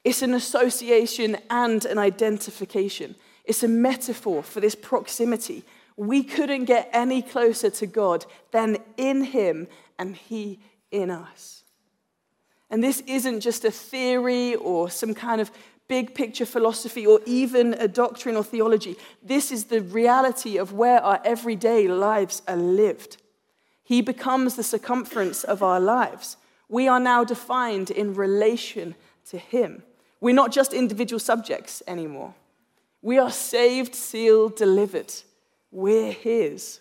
It's 0.03 0.21
an 0.21 0.33
association 0.33 1.37
and 1.49 1.83
an 1.85 1.97
identification. 1.97 3.15
It's 3.43 3.63
a 3.63 3.67
metaphor 3.67 4.43
for 4.43 4.59
this 4.59 4.75
proximity. 4.75 5.63
We 5.97 6.23
couldn't 6.23 6.65
get 6.65 6.89
any 6.93 7.21
closer 7.21 7.69
to 7.69 7.87
God 7.87 8.25
than 8.51 8.77
in 8.97 9.23
Him 9.23 9.67
and 9.97 10.15
He 10.15 10.59
in 10.91 11.09
us. 11.09 11.63
And 12.69 12.83
this 12.83 13.01
isn't 13.07 13.41
just 13.41 13.63
a 13.65 13.71
theory 13.71 14.55
or 14.55 14.89
some 14.89 15.13
kind 15.13 15.39
of 15.39 15.51
big 15.87 16.15
picture 16.15 16.45
philosophy 16.45 17.05
or 17.05 17.19
even 17.25 17.75
a 17.75 17.87
doctrine 17.87 18.35
or 18.35 18.43
theology. 18.43 18.97
This 19.21 19.51
is 19.51 19.65
the 19.65 19.81
reality 19.81 20.57
of 20.57 20.73
where 20.73 21.01
our 21.01 21.21
everyday 21.23 21.87
lives 21.87 22.41
are 22.47 22.57
lived. 22.57 23.17
He 23.85 24.01
becomes 24.01 24.55
the 24.55 24.63
circumference 24.63 25.43
of 25.43 25.61
our 25.63 25.79
lives. 25.79 26.37
We 26.67 26.87
are 26.87 26.99
now 26.99 27.23
defined 27.23 27.91
in 27.91 28.15
relation 28.15 28.95
to 29.29 29.37
Him. 29.37 29.83
We're 30.19 30.33
not 30.33 30.51
just 30.51 30.73
individual 30.73 31.19
subjects 31.19 31.83
anymore. 31.87 32.33
We 33.03 33.19
are 33.19 33.29
saved, 33.29 33.93
sealed, 33.93 34.57
delivered. 34.57 35.13
We're 35.71 36.11
His. 36.11 36.79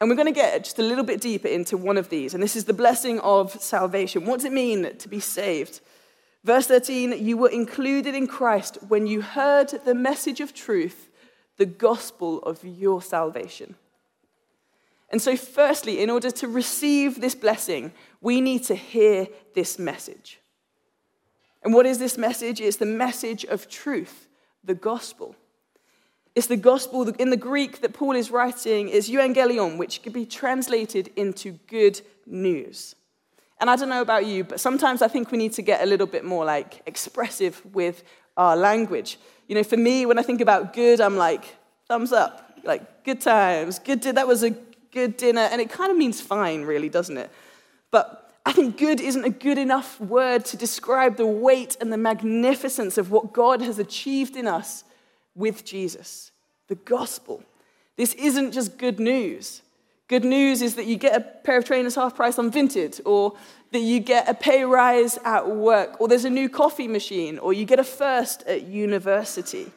And 0.00 0.10
we're 0.10 0.16
going 0.16 0.26
to 0.26 0.32
get 0.32 0.64
just 0.64 0.80
a 0.80 0.82
little 0.82 1.04
bit 1.04 1.20
deeper 1.20 1.48
into 1.48 1.76
one 1.76 1.96
of 1.96 2.08
these, 2.08 2.34
and 2.34 2.42
this 2.42 2.56
is 2.56 2.64
the 2.64 2.72
blessing 2.72 3.20
of 3.20 3.52
salvation. 3.62 4.26
What 4.26 4.36
does 4.36 4.46
it 4.46 4.52
mean 4.52 4.96
to 4.96 5.08
be 5.08 5.20
saved? 5.20 5.80
Verse 6.44 6.66
13, 6.66 7.24
you 7.24 7.36
were 7.36 7.50
included 7.50 8.14
in 8.16 8.26
Christ 8.26 8.78
when 8.88 9.06
you 9.06 9.22
heard 9.22 9.68
the 9.84 9.94
message 9.94 10.40
of 10.40 10.54
truth, 10.54 11.08
the 11.56 11.66
gospel 11.66 12.42
of 12.42 12.64
your 12.64 13.00
salvation. 13.00 13.76
And 15.10 15.22
so, 15.22 15.36
firstly, 15.36 16.00
in 16.00 16.10
order 16.10 16.30
to 16.30 16.48
receive 16.48 17.20
this 17.20 17.34
blessing, 17.34 17.92
we 18.20 18.40
need 18.40 18.64
to 18.64 18.74
hear 18.74 19.26
this 19.54 19.78
message. 19.78 20.38
And 21.62 21.72
what 21.72 21.86
is 21.86 21.98
this 21.98 22.18
message? 22.18 22.60
It's 22.60 22.76
the 22.76 22.86
message 22.86 23.44
of 23.44 23.68
truth, 23.68 24.28
the 24.62 24.74
gospel. 24.74 25.34
It's 26.34 26.46
the 26.46 26.56
gospel 26.56 27.08
in 27.08 27.30
the 27.30 27.36
Greek 27.36 27.80
that 27.80 27.94
Paul 27.94 28.14
is 28.14 28.30
writing 28.30 28.88
is 28.88 29.10
euangelion, 29.10 29.76
which 29.76 30.02
could 30.02 30.12
be 30.12 30.26
translated 30.26 31.10
into 31.16 31.52
good 31.66 32.00
news. 32.26 32.94
And 33.60 33.68
I 33.68 33.76
don't 33.76 33.88
know 33.88 34.02
about 34.02 34.24
you, 34.26 34.44
but 34.44 34.60
sometimes 34.60 35.02
I 35.02 35.08
think 35.08 35.32
we 35.32 35.38
need 35.38 35.52
to 35.54 35.62
get 35.62 35.82
a 35.82 35.86
little 35.86 36.06
bit 36.06 36.24
more 36.24 36.44
like 36.44 36.82
expressive 36.86 37.60
with 37.74 38.04
our 38.36 38.56
language. 38.56 39.18
You 39.48 39.56
know, 39.56 39.64
for 39.64 39.76
me, 39.76 40.06
when 40.06 40.18
I 40.18 40.22
think 40.22 40.40
about 40.40 40.72
good, 40.72 41.00
I'm 41.00 41.16
like, 41.16 41.56
thumbs 41.88 42.12
up, 42.12 42.60
like 42.62 43.04
good 43.04 43.20
times, 43.20 43.80
good, 43.80 44.02
that 44.02 44.28
was 44.28 44.44
a 44.44 44.50
good 44.92 45.16
dinner. 45.16 45.42
And 45.42 45.60
it 45.60 45.70
kind 45.70 45.90
of 45.90 45.96
means 45.96 46.20
fine, 46.20 46.62
really, 46.62 46.88
doesn't 46.88 47.16
it? 47.16 47.30
But 47.90 48.32
I 48.44 48.52
think 48.52 48.78
good 48.78 49.00
isn't 49.00 49.24
a 49.24 49.30
good 49.30 49.58
enough 49.58 50.00
word 50.00 50.44
to 50.46 50.56
describe 50.56 51.16
the 51.16 51.26
weight 51.26 51.76
and 51.80 51.92
the 51.92 51.98
magnificence 51.98 52.96
of 52.96 53.10
what 53.10 53.32
God 53.32 53.60
has 53.60 53.78
achieved 53.78 54.36
in 54.36 54.46
us 54.46 54.84
with 55.34 55.64
Jesus, 55.64 56.32
the 56.68 56.74
gospel. 56.74 57.42
This 57.96 58.14
isn't 58.14 58.52
just 58.52 58.78
good 58.78 58.98
news. 59.00 59.62
Good 60.08 60.24
news 60.24 60.62
is 60.62 60.76
that 60.76 60.86
you 60.86 60.96
get 60.96 61.14
a 61.14 61.20
pair 61.20 61.58
of 61.58 61.66
trainers 61.66 61.94
half 61.94 62.16
price 62.16 62.38
on 62.38 62.50
Vinted, 62.50 63.00
or 63.04 63.36
that 63.72 63.80
you 63.80 64.00
get 64.00 64.26
a 64.26 64.32
pay 64.32 64.64
rise 64.64 65.18
at 65.24 65.50
work, 65.50 66.00
or 66.00 66.08
there's 66.08 66.24
a 66.24 66.30
new 66.30 66.48
coffee 66.48 66.88
machine, 66.88 67.38
or 67.38 67.52
you 67.52 67.66
get 67.66 67.78
a 67.78 67.84
first 67.84 68.42
at 68.44 68.62
university. 68.62 69.70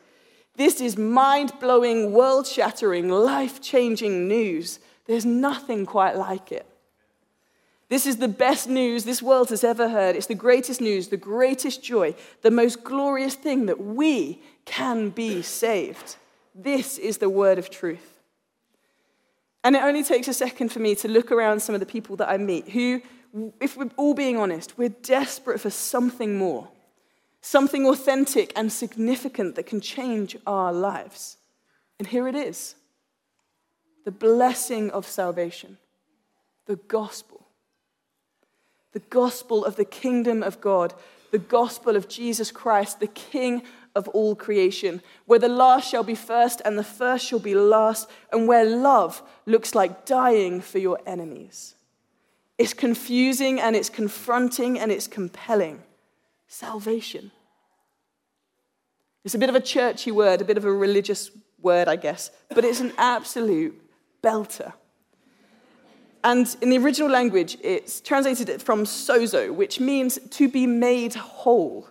This 0.55 0.79
is 0.79 0.97
mind 0.97 1.51
blowing, 1.59 2.13
world 2.13 2.47
shattering, 2.47 3.09
life 3.09 3.61
changing 3.61 4.29
news. 4.29 4.79
There's 5.05 5.25
nothing 5.25 5.85
quite 5.85 6.15
like 6.15 6.51
it. 6.51 6.65
This 7.89 8.05
is 8.05 8.17
the 8.17 8.29
best 8.29 8.69
news 8.69 9.03
this 9.03 9.21
world 9.21 9.49
has 9.49 9.65
ever 9.65 9.89
heard. 9.89 10.15
It's 10.15 10.27
the 10.27 10.33
greatest 10.33 10.79
news, 10.79 11.09
the 11.09 11.17
greatest 11.17 11.83
joy, 11.83 12.15
the 12.41 12.49
most 12.49 12.85
glorious 12.85 13.35
thing 13.35 13.65
that 13.65 13.83
we 13.83 14.41
can 14.63 15.09
be 15.09 15.41
saved. 15.41 16.15
This 16.55 16.97
is 16.97 17.17
the 17.17 17.29
word 17.29 17.57
of 17.57 17.69
truth. 17.69 18.19
And 19.63 19.75
it 19.75 19.83
only 19.83 20.03
takes 20.03 20.29
a 20.29 20.33
second 20.33 20.69
for 20.69 20.79
me 20.79 20.95
to 20.95 21.09
look 21.09 21.33
around 21.33 21.59
some 21.61 21.75
of 21.75 21.81
the 21.81 21.85
people 21.85 22.15
that 22.15 22.29
I 22.29 22.37
meet 22.37 22.69
who, 22.69 23.01
if 23.59 23.75
we're 23.75 23.89
all 23.97 24.13
being 24.13 24.37
honest, 24.37 24.77
we're 24.77 24.89
desperate 24.89 25.59
for 25.59 25.69
something 25.69 26.37
more, 26.37 26.69
something 27.41 27.85
authentic 27.85 28.53
and 28.55 28.71
significant 28.71 29.55
that 29.55 29.65
can 29.65 29.81
change 29.81 30.37
our 30.47 30.71
lives. 30.71 31.37
And 31.99 32.07
here 32.07 32.27
it 32.27 32.35
is 32.35 32.75
the 34.03 34.11
blessing 34.11 34.89
of 34.91 35.05
salvation, 35.05 35.77
the 36.65 36.75
gospel 36.75 37.41
the 38.93 38.99
gospel 38.99 39.63
of 39.63 39.75
the 39.75 39.85
kingdom 39.85 40.43
of 40.43 40.59
God, 40.59 40.93
the 41.31 41.37
gospel 41.37 41.95
of 41.95 42.09
Jesus 42.09 42.51
Christ, 42.51 42.99
the 42.99 43.07
King 43.07 43.63
of 43.95 44.07
all 44.09 44.35
creation, 44.35 45.01
where 45.25 45.39
the 45.39 45.47
last 45.47 45.89
shall 45.89 46.03
be 46.03 46.15
first 46.15 46.61
and 46.63 46.77
the 46.77 46.83
first 46.83 47.25
shall 47.25 47.39
be 47.39 47.55
last, 47.55 48.09
and 48.31 48.47
where 48.47 48.65
love 48.65 49.21
looks 49.45 49.75
like 49.75 50.05
dying 50.05 50.61
for 50.61 50.77
your 50.77 50.99
enemies. 51.05 51.75
It's 52.57 52.73
confusing 52.73 53.59
and 53.59 53.75
it's 53.75 53.89
confronting 53.89 54.77
and 54.77 54.91
it's 54.91 55.07
compelling. 55.07 55.81
Salvation. 56.47 57.31
It's 59.23 59.35
a 59.35 59.39
bit 59.39 59.49
of 59.49 59.55
a 59.55 59.61
churchy 59.61 60.11
word, 60.11 60.41
a 60.41 60.45
bit 60.45 60.57
of 60.57 60.65
a 60.65 60.71
religious 60.71 61.31
word, 61.61 61.87
I 61.87 61.95
guess, 61.95 62.29
but 62.49 62.65
it's 62.65 62.81
an 62.81 62.91
absolute 62.97 63.79
belter. 64.21 64.73
And 66.23 66.55
in 66.61 66.69
the 66.69 66.77
original 66.77 67.09
language, 67.09 67.57
it's 67.61 67.99
translated 67.99 68.61
from 68.61 68.83
sozo, 68.83 69.53
which 69.53 69.79
means 69.79 70.19
to 70.31 70.47
be 70.47 70.67
made 70.67 71.15
whole. 71.15 71.87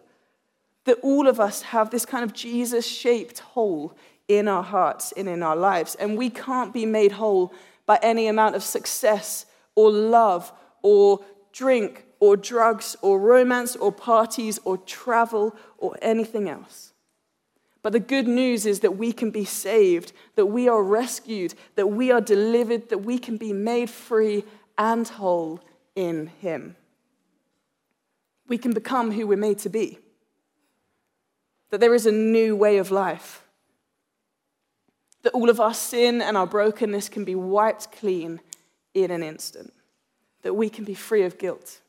That 0.85 0.99
all 1.03 1.27
of 1.29 1.41
us 1.41 1.63
have 1.63 1.91
this 1.91 2.07
kind 2.07 2.25
of 2.25 2.33
Jesus 2.33 2.87
shaped 2.87 3.41
hole 3.41 3.97
in 4.29 4.47
our 4.47 4.63
hearts 4.63 5.13
and 5.17 5.29
in 5.29 5.43
our 5.43 5.57
lives. 5.57 5.97
And 5.97 6.17
we 6.17 6.31
can't 6.31 6.73
be 6.73 6.87
made 6.87 7.13
whole 7.13 7.53
by 7.87 7.99
any 8.03 8.29
amount 8.29 8.55
of 8.55 8.63
success 8.63 9.47
or 9.75 9.91
love 9.91 10.53
or 10.83 11.21
drink 11.53 12.05
or 12.21 12.37
drugs 12.37 12.97
or 13.03 13.19
romance 13.19 13.75
or 13.77 13.91
parties 13.91 14.61
or 14.65 14.79
travel 14.79 15.57
or 15.79 15.97
anything 16.01 16.49
else. 16.49 16.90
But 17.83 17.93
the 17.93 18.01
good 18.01 18.29
news 18.29 18.67
is 18.67 18.81
that 18.81 18.99
we 18.99 19.13
can 19.13 19.31
be 19.31 19.45
saved, 19.45 20.13
that 20.35 20.47
we 20.47 20.69
are 20.69 20.83
rescued, 20.83 21.55
that 21.77 21.87
we 21.87 22.11
are 22.11 22.21
delivered, 22.21 22.91
that 22.91 22.99
we 22.99 23.19
can 23.19 23.37
be 23.39 23.53
made 23.53 23.89
free 23.89 24.45
and 24.77 25.09
whole 25.09 25.61
in 25.97 26.27
Him. 26.41 26.77
We 28.49 28.59
can 28.59 28.73
become 28.73 29.13
who 29.13 29.27
we're 29.27 29.39
made 29.39 29.59
to 29.61 29.71
be, 29.71 29.99
that 31.71 31.81
there 31.81 31.95
is 31.95 32.05
a 32.05 32.13
new 32.13 32.55
way 32.55 32.79
of 32.79 32.91
life, 32.91 33.45
that 35.23 35.33
all 35.33 35.49
of 35.49 35.61
our 35.61 35.75
sin 35.75 36.21
and 36.21 36.37
our 36.37 36.47
brokenness 36.47 37.09
can 37.09 37.25
be 37.25 37.35
wiped 37.35 37.93
clean 37.93 38.41
in 38.93 39.11
an 39.11 39.23
instant, 39.23 39.73
that 40.43 40.55
we 40.55 40.69
can 40.69 40.85
be 40.85 40.95
free 40.95 41.23
of 41.23 41.39
guilt, 41.39 41.81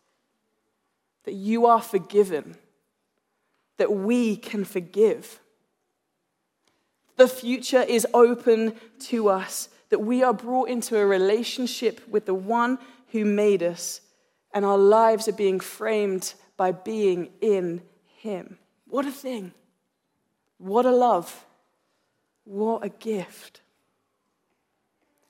that 1.26 1.34
you 1.34 1.66
are 1.66 1.82
forgiven, 1.82 2.56
that 3.78 3.92
we 3.92 4.38
can 4.38 4.64
forgive 4.64 5.41
the 7.18 7.28
future 7.28 7.82
is 7.82 8.08
open 8.14 8.76
to 9.00 9.30
us, 9.30 9.70
that 9.90 10.00
we 10.00 10.24
are 10.24 10.34
brought 10.34 10.70
into 10.70 10.98
a 10.98 11.06
relationship 11.06 12.02
with 12.08 12.26
the 12.26 12.34
one 12.34 12.80
who 13.12 13.26
made 13.26 13.62
us, 13.62 14.02
and 14.54 14.66
our 14.66 14.78
lives 14.78 15.28
are 15.28 15.34
being 15.34 15.60
framed 15.60 16.34
by 16.58 16.72
being 16.72 17.30
in 17.42 17.82
Him. 18.18 18.58
What 18.86 19.06
a 19.06 19.12
thing! 19.12 19.54
What 20.58 20.86
a 20.86 20.92
love! 20.92 21.46
What 22.44 22.84
a 22.84 22.90
gift! 22.90 23.62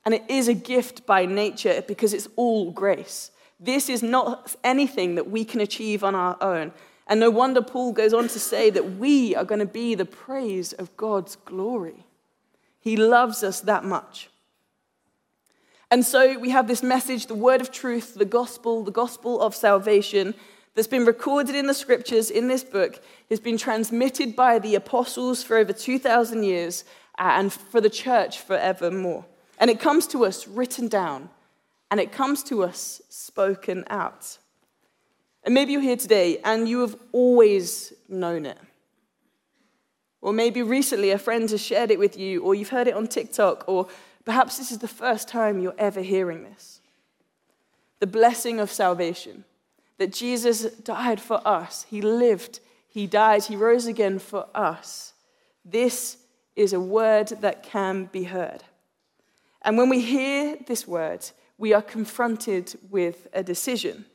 And 0.03 0.13
it 0.13 0.23
is 0.27 0.47
a 0.47 0.53
gift 0.53 1.05
by 1.05 1.25
nature 1.25 1.83
because 1.87 2.13
it's 2.13 2.27
all 2.35 2.71
grace. 2.71 3.31
This 3.59 3.89
is 3.89 4.01
not 4.01 4.55
anything 4.63 5.15
that 5.15 5.29
we 5.29 5.45
can 5.45 5.61
achieve 5.61 6.03
on 6.03 6.15
our 6.15 6.35
own. 6.41 6.71
And 7.11 7.19
no 7.19 7.29
wonder 7.29 7.61
Paul 7.61 7.91
goes 7.91 8.13
on 8.13 8.29
to 8.29 8.39
say 8.39 8.69
that 8.69 8.95
we 8.95 9.35
are 9.35 9.43
going 9.43 9.59
to 9.59 9.65
be 9.65 9.95
the 9.95 10.05
praise 10.05 10.71
of 10.71 10.95
God's 10.95 11.35
glory. 11.35 12.05
He 12.79 12.95
loves 12.95 13.43
us 13.43 13.59
that 13.59 13.83
much. 13.83 14.29
And 15.91 16.05
so 16.05 16.39
we 16.39 16.51
have 16.51 16.69
this 16.69 16.81
message, 16.81 17.27
the 17.27 17.35
word 17.35 17.59
of 17.59 17.69
truth, 17.69 18.15
the 18.15 18.23
gospel, 18.23 18.85
the 18.85 18.91
gospel 18.91 19.41
of 19.41 19.53
salvation, 19.53 20.35
that's 20.73 20.87
been 20.87 21.03
recorded 21.03 21.53
in 21.53 21.67
the 21.67 21.73
scriptures 21.73 22.31
in 22.31 22.47
this 22.47 22.63
book, 22.63 23.03
has 23.29 23.41
been 23.41 23.57
transmitted 23.57 24.33
by 24.33 24.57
the 24.57 24.75
apostles 24.75 25.43
for 25.43 25.57
over 25.57 25.73
2,000 25.73 26.43
years 26.43 26.85
uh, 27.19 27.33
and 27.33 27.51
for 27.51 27.81
the 27.81 27.89
church 27.89 28.39
forevermore. 28.39 29.25
And 29.59 29.69
it 29.69 29.81
comes 29.81 30.07
to 30.07 30.23
us 30.23 30.47
written 30.47 30.87
down, 30.87 31.29
and 31.91 31.99
it 31.99 32.13
comes 32.13 32.41
to 32.43 32.63
us 32.63 33.01
spoken 33.09 33.83
out. 33.89 34.37
And 35.43 35.53
maybe 35.53 35.73
you're 35.73 35.81
here 35.81 35.97
today 35.97 36.39
and 36.43 36.67
you 36.67 36.81
have 36.81 36.95
always 37.11 37.93
known 38.07 38.45
it. 38.45 38.57
Or 40.21 40.33
maybe 40.33 40.61
recently 40.61 41.09
a 41.09 41.17
friend 41.17 41.49
has 41.49 41.61
shared 41.61 41.89
it 41.89 41.97
with 41.97 42.15
you, 42.15 42.43
or 42.43 42.53
you've 42.53 42.69
heard 42.69 42.87
it 42.87 42.93
on 42.93 43.07
TikTok, 43.07 43.63
or 43.67 43.87
perhaps 44.23 44.59
this 44.59 44.71
is 44.71 44.77
the 44.77 44.87
first 44.87 45.27
time 45.27 45.59
you're 45.59 45.73
ever 45.79 46.01
hearing 46.01 46.43
this. 46.43 46.79
The 47.99 48.07
blessing 48.07 48.59
of 48.59 48.71
salvation 48.71 49.45
that 49.97 50.13
Jesus 50.13 50.63
died 50.63 51.19
for 51.19 51.45
us, 51.45 51.87
He 51.89 52.01
lived, 52.01 52.59
He 52.87 53.07
died, 53.07 53.45
He 53.45 53.55
rose 53.55 53.87
again 53.87 54.19
for 54.19 54.45
us. 54.53 55.13
This 55.65 56.17
is 56.55 56.73
a 56.73 56.79
word 56.79 57.29
that 57.41 57.63
can 57.63 58.05
be 58.05 58.25
heard. 58.25 58.63
And 59.63 59.77
when 59.77 59.89
we 59.89 60.01
hear 60.01 60.57
this 60.67 60.87
word, 60.87 61.27
we 61.57 61.73
are 61.73 61.81
confronted 61.81 62.75
with 62.89 63.27
a 63.33 63.43
decision. 63.43 64.05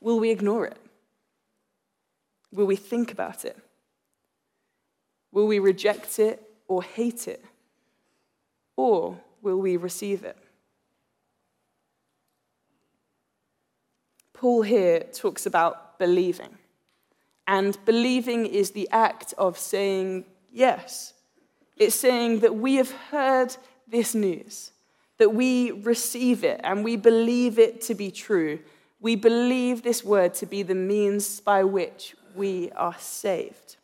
Will 0.00 0.18
we 0.18 0.30
ignore 0.30 0.66
it? 0.66 0.78
Will 2.52 2.66
we 2.66 2.76
think 2.76 3.12
about 3.12 3.44
it? 3.44 3.56
Will 5.32 5.46
we 5.46 5.58
reject 5.58 6.18
it 6.18 6.42
or 6.66 6.82
hate 6.82 7.28
it? 7.28 7.44
Or 8.76 9.18
will 9.42 9.58
we 9.58 9.76
receive 9.76 10.24
it? 10.24 10.36
Paul 14.32 14.62
here 14.62 15.00
talks 15.12 15.44
about 15.44 15.98
believing. 15.98 16.56
And 17.46 17.76
believing 17.84 18.46
is 18.46 18.70
the 18.70 18.88
act 18.90 19.34
of 19.36 19.58
saying 19.58 20.24
yes. 20.50 21.12
It's 21.76 21.94
saying 21.94 22.40
that 22.40 22.54
we 22.56 22.76
have 22.76 22.90
heard 22.90 23.56
this 23.86 24.14
news, 24.14 24.72
that 25.18 25.34
we 25.34 25.72
receive 25.72 26.44
it 26.44 26.60
and 26.64 26.84
we 26.84 26.96
believe 26.96 27.58
it 27.58 27.80
to 27.82 27.94
be 27.94 28.10
true, 28.10 28.60
we 29.00 29.16
believe 29.16 29.82
this 29.82 30.04
word 30.04 30.34
to 30.34 30.46
be 30.46 30.62
the 30.62 30.74
means 30.74 31.40
by 31.40 31.64
which 31.64 32.14
we 32.34 32.70
are 32.72 32.96
saved. 32.98 33.76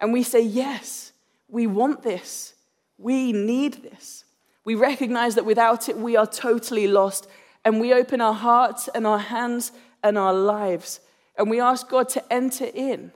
And 0.00 0.12
we 0.12 0.22
say, 0.22 0.40
Yes, 0.40 1.12
we 1.48 1.66
want 1.66 2.02
this. 2.02 2.54
We 2.98 3.32
need 3.32 3.82
this. 3.82 4.24
We 4.64 4.74
recognize 4.74 5.36
that 5.36 5.44
without 5.44 5.88
it, 5.88 5.96
we 5.96 6.16
are 6.16 6.26
totally 6.26 6.88
lost. 6.88 7.28
And 7.64 7.80
we 7.80 7.92
open 7.92 8.20
our 8.20 8.34
hearts 8.34 8.88
and 8.88 9.06
our 9.06 9.18
hands 9.18 9.72
and 10.02 10.18
our 10.18 10.34
lives. 10.34 11.00
And 11.38 11.50
we 11.50 11.60
ask 11.60 11.88
God 11.88 12.08
to 12.10 12.32
enter 12.32 12.68
in. 12.74 13.12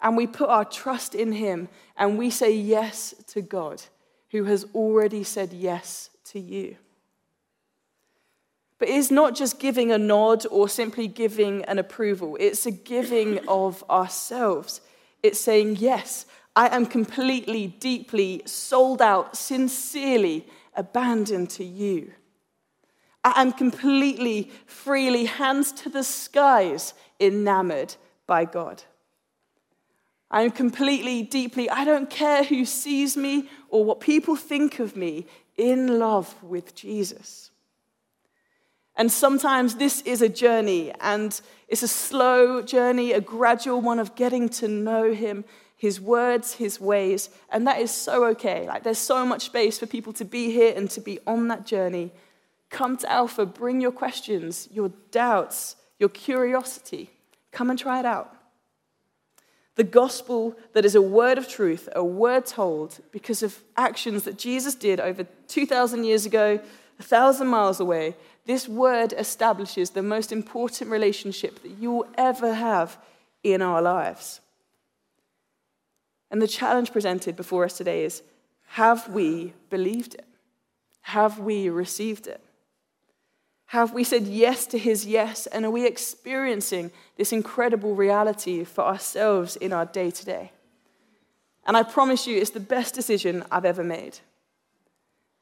And 0.00 0.16
we 0.16 0.26
put 0.26 0.48
our 0.48 0.64
trust 0.64 1.14
in 1.14 1.32
Him. 1.32 1.68
And 1.96 2.16
we 2.16 2.30
say 2.30 2.54
yes 2.54 3.14
to 3.28 3.42
God, 3.42 3.82
who 4.30 4.44
has 4.44 4.64
already 4.74 5.24
said 5.24 5.52
yes 5.52 6.10
to 6.26 6.40
you. 6.40 6.76
But 8.84 8.92
it's 8.92 9.10
not 9.10 9.34
just 9.34 9.58
giving 9.58 9.92
a 9.92 9.96
nod 9.96 10.44
or 10.50 10.68
simply 10.68 11.08
giving 11.08 11.64
an 11.64 11.78
approval, 11.78 12.36
it's 12.38 12.66
a 12.66 12.70
giving 12.70 13.38
of 13.48 13.82
ourselves. 13.88 14.82
It's 15.22 15.40
saying, 15.40 15.76
Yes, 15.76 16.26
I 16.54 16.68
am 16.76 16.84
completely, 16.84 17.66
deeply 17.66 18.42
sold 18.44 19.00
out, 19.00 19.38
sincerely 19.38 20.46
abandoned 20.76 21.48
to 21.52 21.64
you. 21.64 22.12
I 23.24 23.40
am 23.40 23.52
completely, 23.52 24.50
freely, 24.66 25.24
hands 25.24 25.72
to 25.72 25.88
the 25.88 26.04
skies, 26.04 26.92
enamored 27.18 27.96
by 28.26 28.44
God. 28.44 28.82
I 30.30 30.42
am 30.42 30.50
completely, 30.50 31.22
deeply, 31.22 31.70
I 31.70 31.86
don't 31.86 32.10
care 32.10 32.44
who 32.44 32.66
sees 32.66 33.16
me 33.16 33.48
or 33.70 33.82
what 33.82 34.00
people 34.00 34.36
think 34.36 34.78
of 34.78 34.94
me, 34.94 35.24
in 35.56 35.98
love 35.98 36.34
with 36.42 36.74
Jesus. 36.74 37.50
And 38.96 39.10
sometimes 39.10 39.74
this 39.74 40.02
is 40.02 40.22
a 40.22 40.28
journey, 40.28 40.92
and 41.00 41.40
it's 41.66 41.82
a 41.82 41.88
slow 41.88 42.62
journey, 42.62 43.12
a 43.12 43.20
gradual 43.20 43.80
one 43.80 43.98
of 43.98 44.14
getting 44.14 44.48
to 44.50 44.68
know 44.68 45.12
Him, 45.12 45.44
His 45.76 46.00
words, 46.00 46.54
His 46.54 46.80
ways, 46.80 47.28
and 47.50 47.66
that 47.66 47.80
is 47.80 47.90
so 47.90 48.24
okay. 48.26 48.66
Like, 48.66 48.84
there's 48.84 48.98
so 48.98 49.26
much 49.26 49.46
space 49.46 49.78
for 49.78 49.86
people 49.86 50.12
to 50.14 50.24
be 50.24 50.52
here 50.52 50.72
and 50.76 50.88
to 50.90 51.00
be 51.00 51.18
on 51.26 51.48
that 51.48 51.66
journey. 51.66 52.12
Come 52.70 52.96
to 52.98 53.10
Alpha, 53.10 53.46
bring 53.46 53.80
your 53.80 53.92
questions, 53.92 54.68
your 54.70 54.90
doubts, 55.10 55.74
your 55.98 56.08
curiosity. 56.08 57.10
Come 57.50 57.70
and 57.70 57.78
try 57.78 57.98
it 57.98 58.06
out. 58.06 58.34
The 59.76 59.84
gospel 59.84 60.56
that 60.72 60.84
is 60.84 60.94
a 60.94 61.02
word 61.02 61.36
of 61.36 61.48
truth, 61.48 61.88
a 61.96 62.04
word 62.04 62.46
told 62.46 63.00
because 63.10 63.42
of 63.42 63.60
actions 63.76 64.22
that 64.22 64.38
Jesus 64.38 64.76
did 64.76 65.00
over 65.00 65.24
2,000 65.48 66.04
years 66.04 66.26
ago, 66.26 66.60
a 66.98 67.02
thousand 67.02 67.48
miles 67.48 67.80
away, 67.80 68.16
this 68.46 68.68
word 68.68 69.14
establishes 69.16 69.90
the 69.90 70.02
most 70.02 70.32
important 70.32 70.90
relationship 70.90 71.62
that 71.62 71.78
you 71.80 71.90
will 71.92 72.06
ever 72.16 72.54
have 72.54 72.98
in 73.42 73.62
our 73.62 73.80
lives. 73.80 74.40
And 76.30 76.42
the 76.42 76.48
challenge 76.48 76.92
presented 76.92 77.36
before 77.36 77.64
us 77.64 77.76
today 77.76 78.04
is 78.04 78.22
have 78.68 79.08
we 79.08 79.52
believed 79.70 80.14
it? 80.14 80.26
Have 81.02 81.38
we 81.38 81.68
received 81.68 82.26
it? 82.26 82.40
Have 83.66 83.92
we 83.92 84.04
said 84.04 84.26
yes 84.26 84.66
to 84.66 84.78
his 84.78 85.06
yes? 85.06 85.46
And 85.46 85.64
are 85.64 85.70
we 85.70 85.86
experiencing 85.86 86.90
this 87.16 87.32
incredible 87.32 87.94
reality 87.94 88.64
for 88.64 88.84
ourselves 88.84 89.56
in 89.56 89.72
our 89.72 89.86
day 89.86 90.10
to 90.10 90.24
day? 90.24 90.52
And 91.66 91.76
I 91.76 91.82
promise 91.82 92.26
you, 92.26 92.36
it's 92.36 92.50
the 92.50 92.60
best 92.60 92.94
decision 92.94 93.44
I've 93.50 93.64
ever 93.64 93.84
made. 93.84 94.18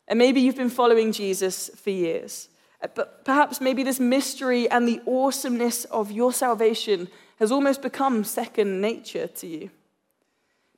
And 0.09 0.19
maybe 0.19 0.41
you've 0.41 0.57
been 0.57 0.71
following 0.71 1.13
Jesus 1.13 1.71
for 1.77 1.91
years. 1.91 2.49
Uh, 2.83 2.89
but 2.95 3.25
perhaps 3.25 3.61
maybe 3.61 3.83
this 3.83 4.01
mystery 4.01 4.69
and 4.71 4.87
the 4.87 5.01
awesomeness 5.07 5.85
of 5.87 6.11
your 6.11 6.33
salvation 6.33 7.09
has 7.39 7.53
almost 7.53 7.83
become 7.83 8.25
second 8.25 8.81
nature 8.81 9.27
to 9.27 9.47
you. 9.47 9.71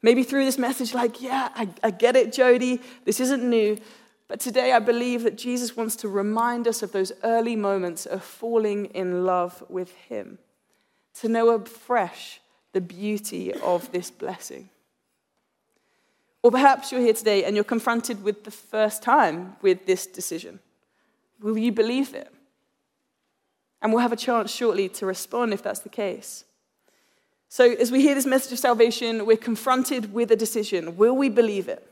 Maybe 0.03 0.23
through 0.23 0.45
this 0.45 0.59
message, 0.59 0.93
like, 0.93 1.23
yeah, 1.23 1.49
I, 1.55 1.69
I 1.83 1.91
get 1.91 2.15
it, 2.15 2.29
Jodie, 2.29 2.83
this 3.05 3.21
isn't 3.21 3.43
new. 3.43 3.79
But 4.29 4.41
today 4.41 4.73
I 4.73 4.79
believe 4.79 5.23
that 5.23 5.37
Jesus 5.37 5.77
wants 5.77 5.97
to 5.97 6.09
remind 6.09 6.67
us 6.69 6.83
of 6.83 6.93
those 6.93 7.13
early 7.23 7.57
moments 7.57 8.07
of 8.07 8.23
falling 8.23 8.87
in 8.87 9.25
love 9.25 9.63
with 9.69 9.95
Him, 10.09 10.39
to 11.21 11.29
know 11.29 11.51
afresh 11.51 12.41
the 12.73 12.81
beauty 12.81 13.53
of 13.55 13.91
this 13.93 14.11
blessing. 14.11 14.69
Or 16.43 16.51
perhaps 16.51 16.93
you're 16.93 17.01
here 17.01 17.15
today 17.15 17.45
and 17.45 17.55
you're 17.55 17.65
confronted 17.65 18.23
with 18.23 18.45
the 18.45 18.51
first 18.51 19.03
time 19.03 19.57
with 19.63 19.87
this 19.87 20.07
decision. 20.07 20.61
Will 21.45 21.59
you 21.59 21.73
believe 21.73 22.15
it? 22.15 22.33
And 23.83 23.93
we'll 23.93 24.01
have 24.01 24.15
a 24.15 24.17
chance 24.17 24.51
shortly 24.51 24.89
to 24.89 25.05
respond 25.05 25.53
if 25.53 25.63
that's 25.63 25.81
the 25.81 25.91
case. 25.91 26.45
So, 27.51 27.71
as 27.73 27.93
we 27.93 28.01
hear 28.01 28.15
this 28.15 28.25
message 28.25 28.55
of 28.55 28.59
salvation, 28.59 29.27
we're 29.27 29.37
confronted 29.37 30.15
with 30.15 30.31
a 30.33 30.37
decision. 30.37 30.97
Will 30.97 31.15
we 31.15 31.29
believe 31.29 31.69
it? 31.69 31.87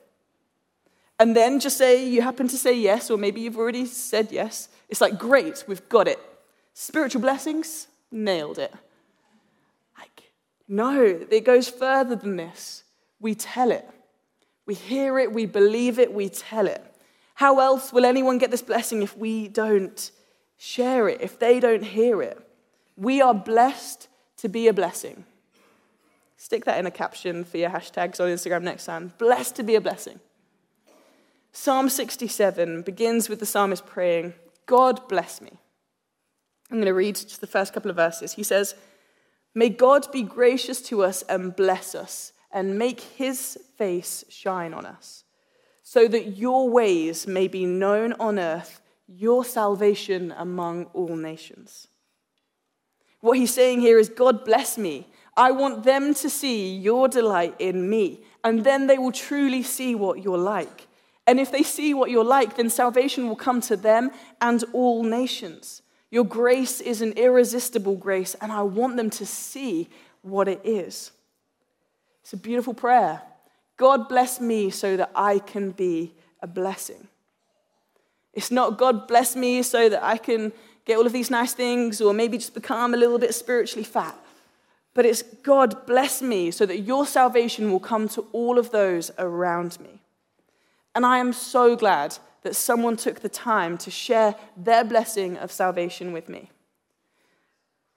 And 1.21 1.37
then 1.37 1.61
just 1.61 1.77
say 1.77 2.09
you 2.09 2.23
happen 2.23 2.49
to 2.49 2.57
say 2.57 2.73
yes, 2.73 3.11
or 3.11 3.19
maybe 3.19 3.43
you've 3.43 3.59
already 3.59 3.85
said 3.85 4.29
yes. 4.33 4.71
It's 4.89 5.03
like, 5.03 5.19
great, 5.19 5.65
we've 5.69 5.87
got 5.91 6.09
it. 6.09 6.19
Spiritual 6.73 7.21
blessings, 7.21 7.89
nailed 8.11 8.59
it. 8.59 8.73
Like, 9.99 10.33
no, 10.67 11.05
it 11.31 11.45
goes 11.45 11.69
further 11.69 12.17
than 12.17 12.37
this. 12.37 12.85
We 13.21 13.35
tell 13.35 13.71
it. 13.71 13.87
We 14.65 14.73
hear 14.73 15.19
it, 15.19 15.31
we 15.31 15.45
believe 15.45 15.99
it, 15.99 16.11
we 16.15 16.31
tell 16.31 16.67
it. 16.67 16.83
How 17.43 17.59
else 17.59 17.93
will 17.93 18.05
anyone 18.05 18.39
get 18.39 18.53
this 18.53 18.63
blessing 18.63 19.03
if 19.03 19.17
we 19.17 19.49
don't 19.49 20.13
share 20.59 21.09
it, 21.09 21.21
if 21.21 21.41
they 21.41 21.59
don't 21.59 21.83
hear 21.83 22.23
it? 22.23 22.39
We 22.97 23.21
are 23.21 23.35
blessed 23.35 24.07
to 24.37 24.49
be 24.49 24.69
a 24.69 24.73
blessing. 24.73 25.25
Stick 26.37 26.65
that 26.67 26.79
in 26.79 26.87
a 26.87 26.91
caption 26.93 27.43
for 27.43 27.59
your 27.59 27.71
hashtags 27.71 28.21
on 28.21 28.29
Instagram 28.29 28.63
next 28.63 28.85
time. 28.85 29.13
Blessed 29.19 29.57
to 29.57 29.65
be 29.65 29.75
a 29.75 29.81
blessing. 29.81 30.21
Psalm 31.51 31.89
67 31.89 32.83
begins 32.83 33.29
with 33.29 33.41
the 33.41 33.47
psalmist 33.47 33.87
praying, 33.87 34.35
God 34.67 35.09
bless 35.09 35.41
me. 35.41 35.51
I'm 36.71 36.77
going 36.77 36.87
to 36.87 36.95
read 36.95 37.17
just 37.17 37.41
the 37.41 37.49
first 37.49 37.75
couple 37.75 37.91
of 37.91 37.97
verses. 37.97 38.35
He 38.35 38.45
says, 38.45 38.77
May 39.53 39.69
God 39.69 40.13
be 40.13 40.23
gracious 40.23 40.81
to 40.83 41.03
us 41.03 41.23
and 41.23 41.57
bless 41.57 41.97
us, 41.97 42.35
and 42.53 42.79
make 42.79 43.01
his 43.01 43.59
face 43.77 44.25
shine 44.29 44.73
on 44.73 44.87
us 44.87 45.25
so 45.93 46.09
that 46.09 46.39
your 46.39 46.71
ways 46.71 47.27
may 47.27 47.47
be 47.47 47.67
known 47.67 48.15
on 48.15 48.39
earth, 48.39 48.81
your 49.07 49.45
salvation 49.45 50.33
among 50.39 50.87
all 50.95 51.15
nations. 51.15 51.87
What 53.21 53.37
he's 53.37 53.53
saying 53.53 53.83
here 53.83 53.99
is, 53.99 54.09
God 54.09 54.43
bless 54.43 54.79
me. 54.79 55.07
I 55.37 55.51
want 55.51 55.85
them 55.85 56.15
to 56.15 56.31
see 56.31 56.75
your 56.75 57.09
delight 57.09 57.57
in 57.59 57.91
me, 57.91 58.23
and 58.43 58.65
then 58.65 58.87
they 58.87 58.97
will 58.97 59.13
truly 59.13 59.63
see 59.63 59.95
what 59.95 60.23
you're 60.23 60.39
like. 60.39 60.89
And 61.27 61.39
if 61.39 61.53
they 61.53 61.63
see 61.63 61.93
what 61.93 62.11
you're 62.11 62.25
like, 62.25 62.57
then 62.57 62.71
salvation 62.71 63.29
will 63.29 63.37
come 63.37 63.61
to 63.61 63.77
them 63.77 64.13
and 64.41 64.65
all 64.73 65.03
nations. 65.03 65.83
Your 66.11 66.25
grace 66.25 66.81
is 66.81 67.03
an 67.03 67.13
irresistible 67.19 67.97
grace, 67.97 68.35
and 68.41 68.51
I 68.51 68.63
want 68.63 68.97
them 68.97 69.11
to 69.11 69.27
see 69.27 69.91
what 70.23 70.49
it 70.49 70.63
is. 70.65 71.11
It's 72.23 72.33
a 72.33 72.39
beautiful 72.39 72.73
prayer. 72.73 73.21
God 73.77 74.09
bless 74.09 74.41
me 74.41 74.71
so 74.71 74.97
that 74.97 75.11
I 75.15 75.39
can 75.39 75.71
be 75.71 76.15
a 76.41 76.47
blessing. 76.47 77.09
It's 78.33 78.51
not 78.51 78.79
God 78.79 79.07
bless 79.07 79.37
me 79.37 79.63
so 79.63 79.89
that 79.89 80.03
I 80.03 80.17
can 80.17 80.53
get 80.85 80.97
all 80.97 81.07
of 81.07 81.13
these 81.13 81.31
nice 81.31 81.53
things 81.53 82.01
or 82.01 82.13
maybe 82.13 82.39
just 82.39 82.55
become 82.55 82.95
a 82.95 82.97
little 82.97 83.19
bit 83.19 83.35
spiritually 83.35 83.85
fat. 83.85 84.17
But 84.95 85.07
it's 85.07 85.23
God 85.23 85.87
bless 85.87 86.21
me 86.21 86.51
so 86.51 86.67
that 86.67 86.81
your 86.81 87.07
salvation 87.07 87.71
will 87.71 87.81
come 87.81 88.09
to 88.11 88.27
all 88.33 88.59
of 88.59 88.71
those 88.71 89.11
around 89.19 89.81
me. 89.81 90.01
And 90.95 91.07
I 91.07 91.19
am 91.19 91.33
so 91.33 91.77
glad 91.77 92.19
that 92.43 92.57
someone 92.57 92.97
took 92.97 93.21
the 93.21 93.29
time 93.29 93.79
to 93.79 93.91
share 93.91 94.35
their 94.57 94.85
blessing 94.85 95.37
of 95.37 95.51
salvation 95.51 96.13
with 96.13 96.29
me. 96.29 96.51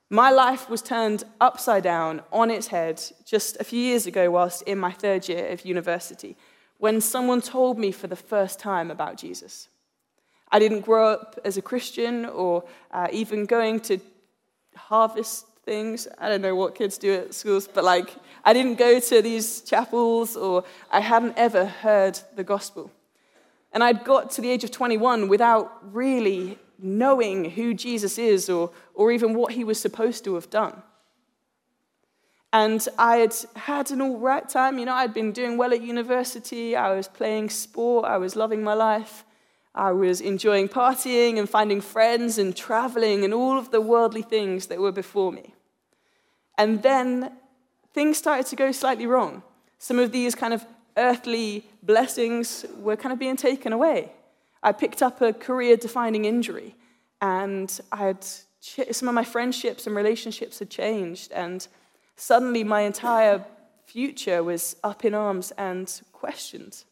My 0.10 0.30
life 0.30 0.70
was 0.70 0.84
turned 0.84 1.24
upside 1.42 1.84
down 1.84 2.22
on 2.32 2.52
its 2.52 2.68
head 2.68 3.02
just 3.26 3.58
a 3.60 3.64
few 3.64 3.80
years 3.80 4.06
ago, 4.06 4.30
whilst 4.30 4.62
in 4.64 4.78
my 4.78 4.92
third 4.92 5.28
year 5.28 5.48
of 5.48 5.66
university, 5.66 6.38
when 6.78 7.02
someone 7.02 7.42
told 7.42 7.80
me 7.80 7.92
for 7.92 8.08
the 8.08 8.16
first 8.16 8.60
time 8.60 8.92
about 8.92 9.18
Jesus. 9.18 9.68
I 10.52 10.60
didn't 10.60 10.82
grow 10.82 11.10
up 11.10 11.40
as 11.44 11.58
a 11.58 11.62
Christian 11.62 12.26
or 12.26 12.64
uh, 12.92 13.08
even 13.12 13.46
going 13.46 13.80
to 13.82 14.00
harvest 14.76 15.48
things. 15.64 16.08
I 16.20 16.30
don't 16.30 16.42
know 16.42 16.56
what 16.56 16.76
kids 16.76 17.00
do 17.00 17.14
at 17.14 17.34
schools, 17.34 17.68
but 17.68 17.84
like, 17.84 18.16
I 18.44 18.54
didn't 18.54 18.76
go 18.76 19.00
to 19.00 19.22
these 19.24 19.62
chapels 19.62 20.38
or 20.38 20.64
I 20.92 21.00
hadn't 21.00 21.34
ever 21.36 21.66
heard 21.66 22.20
the 22.36 22.44
gospel. 22.44 22.92
And 23.74 23.84
I'd 23.84 24.04
got 24.04 24.30
to 24.32 24.42
the 24.42 24.52
age 24.52 24.64
of 24.64 24.72
21 24.72 25.28
without 25.28 25.94
really 25.94 26.60
knowing 26.80 27.52
who 27.52 27.74
Jesus 27.74 28.18
is 28.18 28.50
or, 28.50 28.72
or 28.94 29.12
even 29.12 29.34
what 29.34 29.54
he 29.54 29.64
was 29.64 29.80
supposed 29.80 30.24
to 30.26 30.36
have 30.36 30.50
done. 30.50 30.82
And 32.54 32.88
I 32.98 33.18
had 33.18 33.36
had 33.56 33.92
an 33.92 34.02
all 34.02 34.18
right 34.18 34.48
time. 34.48 34.80
You 34.80 34.86
know, 34.86 34.94
I'd 34.94 35.14
been 35.14 35.34
doing 35.34 35.58
well 35.58 35.74
at 35.74 35.82
university. 35.82 36.76
I 36.76 36.96
was 36.96 37.08
playing 37.08 37.50
sport. 37.50 38.06
I 38.06 38.18
was 38.18 38.36
loving 38.36 38.64
my 38.64 38.74
life. 38.74 39.26
I 39.76 39.92
was 39.92 40.22
enjoying 40.22 40.70
partying 40.70 41.38
and 41.38 41.50
finding 41.50 41.82
friends 41.82 42.38
and 42.38 42.56
traveling 42.56 43.26
and 43.26 43.34
all 43.34 43.60
of 43.60 43.72
the 43.72 43.82
worldly 43.82 44.22
things 44.22 44.68
that 44.68 44.80
were 44.80 44.94
before 44.94 45.34
me. 45.34 45.54
And 46.58 46.82
then 46.82 47.34
things 47.94 48.18
started 48.18 48.46
to 48.46 48.56
go 48.56 48.72
slightly 48.72 49.06
wrong. 49.06 49.44
Some 49.78 50.00
of 50.00 50.14
these 50.14 50.34
kind 50.34 50.54
of 50.54 50.66
earthly 50.96 51.66
blessings 51.84 52.66
were 52.78 52.96
kind 52.96 53.12
of 53.12 53.20
being 53.20 53.36
taken 53.36 53.74
away. 53.74 54.14
I 54.66 54.72
picked 54.72 55.04
up 55.04 55.22
a 55.22 55.32
career 55.32 55.78
defining 55.78 56.26
injury, 56.26 56.76
and 57.22 57.80
I 57.92 57.98
had 57.98 58.26
some 58.64 59.08
of 59.08 59.14
my 59.14 59.24
friendships 59.24 59.86
and 59.86 59.96
relationships 59.96 60.58
had 60.58 60.72
changed, 60.72 61.32
and 61.32 61.68
suddenly 62.16 62.64
my 62.64 62.82
entire 62.82 63.46
future 63.86 64.44
was 64.44 64.76
up 64.84 65.06
in 65.06 65.14
arms 65.14 65.54
and 65.60 66.02
questioned. 66.14 66.84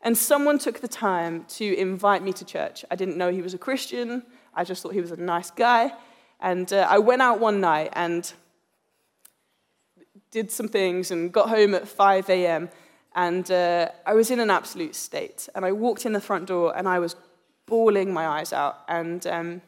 And 0.00 0.18
someone 0.18 0.58
took 0.58 0.80
the 0.80 0.88
time 0.88 1.44
to 1.50 1.78
invite 1.78 2.24
me 2.24 2.32
to 2.32 2.44
church. 2.44 2.84
I 2.90 2.96
didn't 2.96 3.16
know 3.16 3.30
he 3.30 3.40
was 3.40 3.54
a 3.54 3.58
Christian, 3.58 4.24
I 4.52 4.64
just 4.64 4.82
thought 4.82 4.94
he 4.94 5.00
was 5.00 5.12
a 5.12 5.16
nice 5.16 5.52
guy. 5.52 5.92
And 6.40 6.72
uh, 6.72 6.88
I 6.90 6.98
went 6.98 7.22
out 7.22 7.38
one 7.38 7.60
night 7.60 7.90
and 7.92 8.30
did 10.32 10.50
some 10.50 10.66
things 10.66 11.12
and 11.12 11.32
got 11.32 11.48
home 11.48 11.72
at 11.72 11.86
5 11.86 12.28
a.m. 12.30 12.68
And 13.14 13.48
uh, 13.50 13.88
I 14.06 14.14
was 14.14 14.30
in 14.30 14.40
an 14.40 14.50
absolute 14.50 14.94
state. 14.94 15.48
And 15.54 15.64
I 15.64 15.72
walked 15.72 16.06
in 16.06 16.12
the 16.12 16.20
front 16.20 16.46
door 16.46 16.76
and 16.76 16.88
I 16.88 16.98
was 16.98 17.16
bawling 17.66 18.12
my 18.12 18.26
eyes 18.26 18.52
out. 18.52 18.78
And 18.88 19.26
um, 19.26 19.62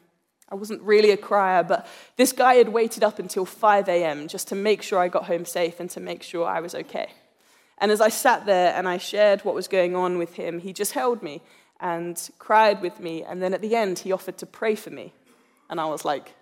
I 0.49 0.55
wasn't 0.55 0.81
really 0.81 1.11
a 1.11 1.17
crier, 1.17 1.63
but 1.63 1.87
this 2.15 2.31
guy 2.31 2.55
had 2.55 2.69
waited 2.69 3.03
up 3.03 3.19
until 3.19 3.45
5 3.45 3.89
a.m. 3.89 4.27
just 4.27 4.47
to 4.49 4.55
make 4.55 4.81
sure 4.81 4.99
I 4.99 5.07
got 5.07 5.25
home 5.25 5.45
safe 5.45 5.79
and 5.79 5.89
to 5.91 5.99
make 5.99 6.23
sure 6.23 6.47
I 6.47 6.61
was 6.61 6.73
okay. 6.73 7.09
And 7.79 7.91
as 7.91 8.01
I 8.01 8.09
sat 8.09 8.45
there 8.45 8.73
and 8.73 8.87
I 8.87 8.97
shared 8.97 9.41
what 9.41 9.53
was 9.53 9.67
going 9.67 9.95
on 9.95 10.17
with 10.17 10.33
him, 10.33 10.59
he 10.59 10.73
just 10.73 10.93
held 10.93 11.21
me 11.21 11.41
and 11.79 12.29
cried 12.39 12.81
with 12.81 12.99
me. 12.99 13.23
And 13.23 13.41
then 13.41 13.53
at 13.53 13.61
the 13.61 13.75
end, 13.75 13.99
he 13.99 14.11
offered 14.11 14.37
to 14.39 14.45
pray 14.45 14.75
for 14.75 14.89
me. 14.89 15.13
And 15.69 15.79
I 15.79 15.85
was 15.85 16.05
like, 16.05 16.33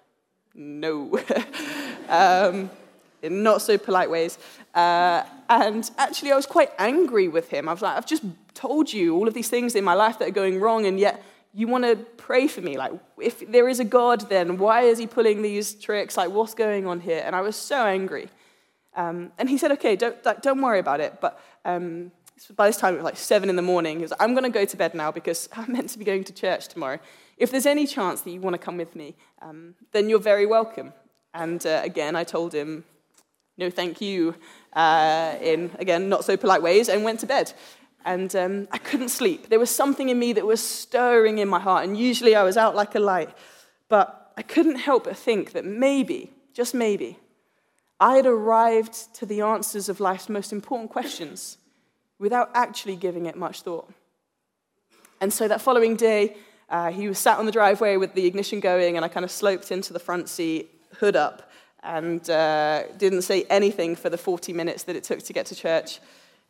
no. 0.54 1.20
um, 2.10 2.70
in 3.22 3.44
not 3.44 3.62
so 3.62 3.78
polite 3.78 4.10
ways. 4.10 4.38
Uh, 4.74 5.24
and 5.49 5.89
actually, 5.97 6.31
I 6.31 6.36
was 6.36 6.45
quite 6.45 6.71
angry 6.77 7.27
with 7.27 7.49
him. 7.49 7.69
I 7.69 7.73
was 7.73 7.81
like, 7.81 7.97
I've 7.97 8.05
just 8.05 8.23
told 8.53 8.91
you 8.91 9.15
all 9.15 9.27
of 9.27 9.34
these 9.34 9.49
things 9.49 9.75
in 9.75 9.84
my 9.84 9.93
life 9.93 10.19
that 10.19 10.27
are 10.27 10.31
going 10.31 10.60
wrong, 10.60 10.86
and 10.86 10.99
yet 10.99 11.23
you 11.53 11.67
want 11.67 11.86
to 11.86 11.95
pray 12.17 12.47
for 12.47 12.62
me. 12.62 12.77
Like, 12.77 12.91
if 13.21 13.49
there 13.49 13.69
is 13.69 13.79
a 13.79 13.86
God, 13.86 14.29
then 14.29 14.58
why 14.58 14.81
is 14.81 14.97
he 14.97 15.08
pulling 15.08 15.41
these 15.41 15.73
tricks? 15.73 16.17
Like, 16.17 16.29
what's 16.31 16.53
going 16.53 16.86
on 16.86 16.99
here? 16.99 17.23
And 17.25 17.36
I 17.36 17.41
was 17.41 17.55
so 17.55 17.86
angry. 17.86 18.27
Um, 18.95 19.31
and 19.38 19.49
he 19.49 19.58
said, 19.58 19.71
okay, 19.71 19.95
don't, 19.95 20.15
don't 20.41 20.62
worry 20.62 20.79
about 20.79 20.99
it. 20.99 21.21
But 21.21 21.39
um, 21.63 22.12
by 22.55 22.67
this 22.67 22.77
time, 22.77 22.95
it 22.95 22.97
was 22.97 23.05
like 23.05 23.17
seven 23.17 23.49
in 23.49 23.55
the 23.55 23.62
morning. 23.62 23.97
He 23.97 24.01
was 24.01 24.12
like, 24.12 24.21
I'm 24.21 24.34
going 24.34 24.43
to 24.43 24.49
go 24.49 24.65
to 24.65 24.77
bed 24.77 24.93
now 24.93 25.12
because 25.12 25.47
I'm 25.55 25.71
meant 25.71 25.89
to 25.91 25.99
be 25.99 26.05
going 26.05 26.23
to 26.25 26.34
church 26.34 26.67
tomorrow. 26.67 26.99
If 27.38 27.51
there's 27.51 27.65
any 27.65 27.88
chance 27.88 28.21
that 28.21 28.31
you 28.31 28.41
want 28.41 28.55
to 28.55 28.58
come 28.58 28.77
with 28.77 28.95
me, 28.95 29.15
um, 29.41 29.75
then 29.91 30.10
you're 30.10 30.19
very 30.19 30.45
welcome. 30.45 30.93
And 31.34 31.65
uh, 31.65 31.81
again, 31.84 32.15
I 32.15 32.23
told 32.23 32.53
him, 32.53 32.86
no, 33.58 33.69
thank 33.69 34.01
you, 34.01 34.36
uh, 34.76 35.36
in, 35.42 35.72
again, 35.80 36.10
not 36.10 36.26
so 36.26 36.38
polite 36.38 36.62
ways, 36.62 36.90
and 36.90 37.04
went 37.04 37.20
to 37.22 37.26
bed. 37.26 37.54
And 38.04 38.36
um, 38.36 38.68
I 38.72 38.78
couldn't 38.78 39.10
sleep. 39.10 39.50
There 39.50 39.60
was 39.60 39.70
something 39.70 40.10
in 40.10 40.20
me 40.20 40.34
that 40.34 40.46
was 40.46 40.62
stirring 40.62 41.40
in 41.40 41.48
my 41.48 41.60
heart. 41.60 41.86
And 41.86 41.98
usually 41.98 42.36
I 42.36 42.44
was 42.44 42.58
out 42.58 42.76
like 42.76 42.94
a 42.94 43.00
light. 43.00 43.36
But 43.90 44.32
I 44.38 44.42
couldn't 44.42 44.76
help 44.76 45.06
but 45.06 45.18
think 45.18 45.54
that 45.54 45.66
maybe, 45.66 46.32
just 46.54 46.74
maybe, 46.74 47.18
I 48.00 48.16
had 48.16 48.26
arrived 48.26 49.14
to 49.16 49.26
the 49.26 49.42
answers 49.42 49.90
of 49.90 50.00
life's 50.00 50.30
most 50.30 50.52
important 50.52 50.92
questions 50.92 51.58
without 52.20 52.50
actually 52.54 52.96
giving 52.96 53.26
it 53.26 53.36
much 53.36 53.62
thought. 53.62 53.90
And 55.22 55.32
so 55.32 55.48
that 55.48 55.62
following 55.62 55.96
day, 55.96 56.36
uh, 56.70 56.92
he 56.92 57.08
was 57.08 57.18
sat 57.18 57.40
on 57.40 57.46
the 57.46 57.52
driveway 57.52 57.98
with 57.98 58.14
the 58.14 58.26
ignition 58.26 58.60
going, 58.60 58.98
and 58.98 59.06
I 59.06 59.08
kind 59.08 59.24
of 59.24 59.32
sloped 59.32 59.72
into 59.72 59.94
the 59.94 60.00
front 60.00 60.30
seat, 60.30 60.70
hood 61.00 61.16
up, 61.16 61.50
and 61.86 62.30
uh, 62.30 62.84
didn't 62.98 63.21
say 63.21 63.43
anything 63.50 63.95
for 63.95 64.10
the 64.10 64.17
40 64.17 64.54
minutes 64.54 64.84
that 64.84 64.95
it 64.95 65.04
took 65.04 65.21
to 65.24 65.34
get 65.34 65.45
to 65.48 65.56
church. 65.56 66.00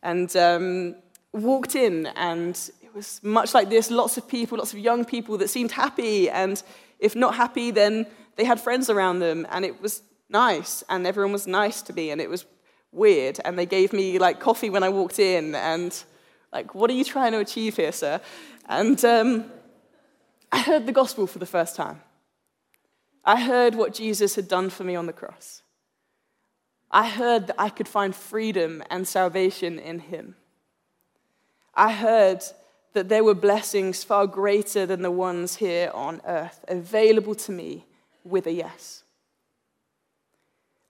And 0.02 0.34
um, 0.36 0.96
walked 1.32 1.74
in, 1.74 2.06
and 2.16 2.70
it 2.82 2.94
was 2.94 3.20
much 3.22 3.54
like 3.54 3.68
this 3.68 3.90
lots 3.90 4.16
of 4.16 4.26
people, 4.26 4.58
lots 4.58 4.72
of 4.72 4.78
young 4.78 5.04
people 5.04 5.38
that 5.38 5.48
seemed 5.48 5.72
happy, 5.72 6.30
and 6.30 6.62
if 6.98 7.14
not 7.14 7.34
happy, 7.34 7.70
then 7.70 8.06
they 8.36 8.44
had 8.44 8.60
friends 8.60 8.90
around 8.90 9.18
them, 9.18 9.46
and 9.50 9.64
it 9.64 9.80
was 9.80 10.02
nice, 10.28 10.82
and 10.88 11.06
everyone 11.06 11.32
was 11.32 11.46
nice 11.46 11.82
to 11.82 11.92
me, 11.92 12.10
and 12.10 12.20
it 12.20 12.30
was 12.30 12.44
weird. 12.92 13.38
And 13.44 13.58
they 13.58 13.66
gave 13.66 13.92
me 13.92 14.18
like 14.18 14.40
coffee 14.40 14.70
when 14.70 14.82
I 14.82 14.88
walked 14.88 15.18
in, 15.18 15.54
and 15.54 15.92
like, 16.52 16.74
what 16.74 16.90
are 16.90 16.94
you 16.94 17.04
trying 17.04 17.32
to 17.32 17.38
achieve 17.38 17.76
here, 17.76 17.92
sir? 17.92 18.20
And 18.68 19.02
um, 19.04 19.44
I 20.50 20.60
heard 20.60 20.86
the 20.86 20.92
gospel 20.92 21.26
for 21.26 21.38
the 21.38 21.46
first 21.46 21.76
time. 21.76 22.00
I 23.26 23.40
heard 23.40 23.74
what 23.74 23.92
Jesus 23.92 24.36
had 24.36 24.46
done 24.46 24.70
for 24.70 24.84
me 24.84 24.94
on 24.94 25.06
the 25.06 25.12
cross. 25.12 25.62
I 26.92 27.08
heard 27.08 27.48
that 27.48 27.60
I 27.60 27.68
could 27.68 27.88
find 27.88 28.14
freedom 28.14 28.84
and 28.88 29.06
salvation 29.06 29.80
in 29.80 29.98
him. 29.98 30.36
I 31.74 31.92
heard 31.92 32.44
that 32.92 33.08
there 33.08 33.24
were 33.24 33.34
blessings 33.34 34.04
far 34.04 34.28
greater 34.28 34.86
than 34.86 35.02
the 35.02 35.10
ones 35.10 35.56
here 35.56 35.90
on 35.92 36.22
earth 36.24 36.64
available 36.68 37.34
to 37.34 37.52
me 37.52 37.84
with 38.24 38.46
a 38.46 38.52
yes. 38.52 39.02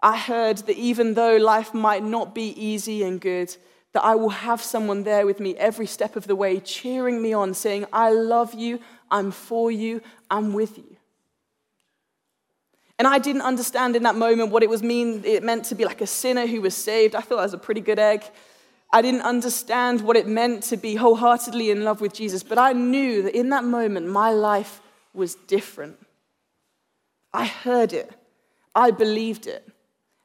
I 0.03 0.17
heard 0.17 0.59
that 0.59 0.77
even 0.77 1.15
though 1.15 1.37
life 1.37 1.73
might 1.73 2.05
not 2.05 2.35
be 2.35 2.51
easy 2.51 3.03
and 3.03 3.19
good, 3.21 3.57
that 3.95 4.05
I 4.05 4.15
will 4.15 4.29
have 4.29 4.61
someone 4.61 5.05
there 5.05 5.25
with 5.25 5.41
me 5.41 5.57
every 5.57 5.87
step 5.87 6.17
of 6.17 6.27
the 6.27 6.37
way, 6.37 6.61
cheering 6.61 7.23
me 7.23 7.33
on, 7.33 7.55
saying, 7.55 7.87
I 7.93 8.11
love 8.11 8.53
you, 8.53 8.79
I'm 9.11 9.31
for 9.31 9.73
you, 9.73 10.03
I'm 10.31 10.53
with 10.53 10.77
you. 10.77 10.96
And 12.99 13.07
I 13.07 13.19
didn't 13.19 13.43
understand 13.43 13.95
in 13.95 14.05
that 14.05 14.15
moment 14.15 14.51
what 14.51 14.63
it 14.63 14.71
was 14.71 14.83
mean 14.83 15.23
it 15.25 15.43
meant 15.43 15.65
to 15.67 15.75
be 15.75 15.85
like 15.85 16.01
a 16.01 16.07
sinner 16.07 16.47
who 16.47 16.61
was 16.61 16.75
saved. 16.75 17.15
I 17.15 17.21
thought 17.21 17.39
I 17.39 17.43
was 17.43 17.55
a 17.55 17.59
pretty 17.59 17.81
good 17.81 17.99
egg. 17.99 18.25
I 18.93 19.03
didn't 19.03 19.23
understand 19.23 20.01
what 20.01 20.17
it 20.17 20.27
meant 20.27 20.63
to 20.65 20.77
be 20.77 20.95
wholeheartedly 20.95 21.71
in 21.71 21.85
love 21.85 22.01
with 22.01 22.15
Jesus, 22.15 22.43
but 22.43 22.59
I 22.59 22.73
knew 22.73 23.23
that 23.23 23.37
in 23.37 23.51
that 23.51 23.65
moment 23.65 24.07
my 24.09 24.31
life 24.31 24.81
was 25.13 25.35
different. 25.35 25.99
I 27.33 27.47
heard 27.47 27.93
it. 27.93 28.11
I 28.75 28.93
believed 28.93 29.47
it. 29.47 29.69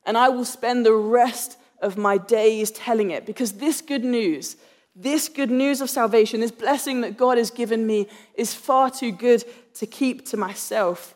And 0.06 0.18
I 0.18 0.30
will 0.30 0.46
spend 0.46 0.86
the 0.86 0.94
rest 0.94 1.58
of 1.82 1.98
my 1.98 2.18
days 2.18 2.72
telling 2.72 3.12
it 3.12 3.26
because 3.26 3.54
this 3.54 3.82
good 3.82 4.06
news 4.06 4.56
This 4.96 5.30
good 5.30 5.50
news 5.50 5.80
of 5.80 5.90
salvation, 5.90 6.42
this 6.42 6.52
blessing 6.52 7.02
that 7.02 7.18
God 7.18 7.38
has 7.38 7.50
given 7.50 7.88
me, 7.88 8.08
is 8.36 8.54
far 8.54 8.90
too 8.90 9.12
good 9.12 9.44
to 9.76 9.88
keep 9.88 10.26
to 10.28 10.38
myself. 10.38 11.16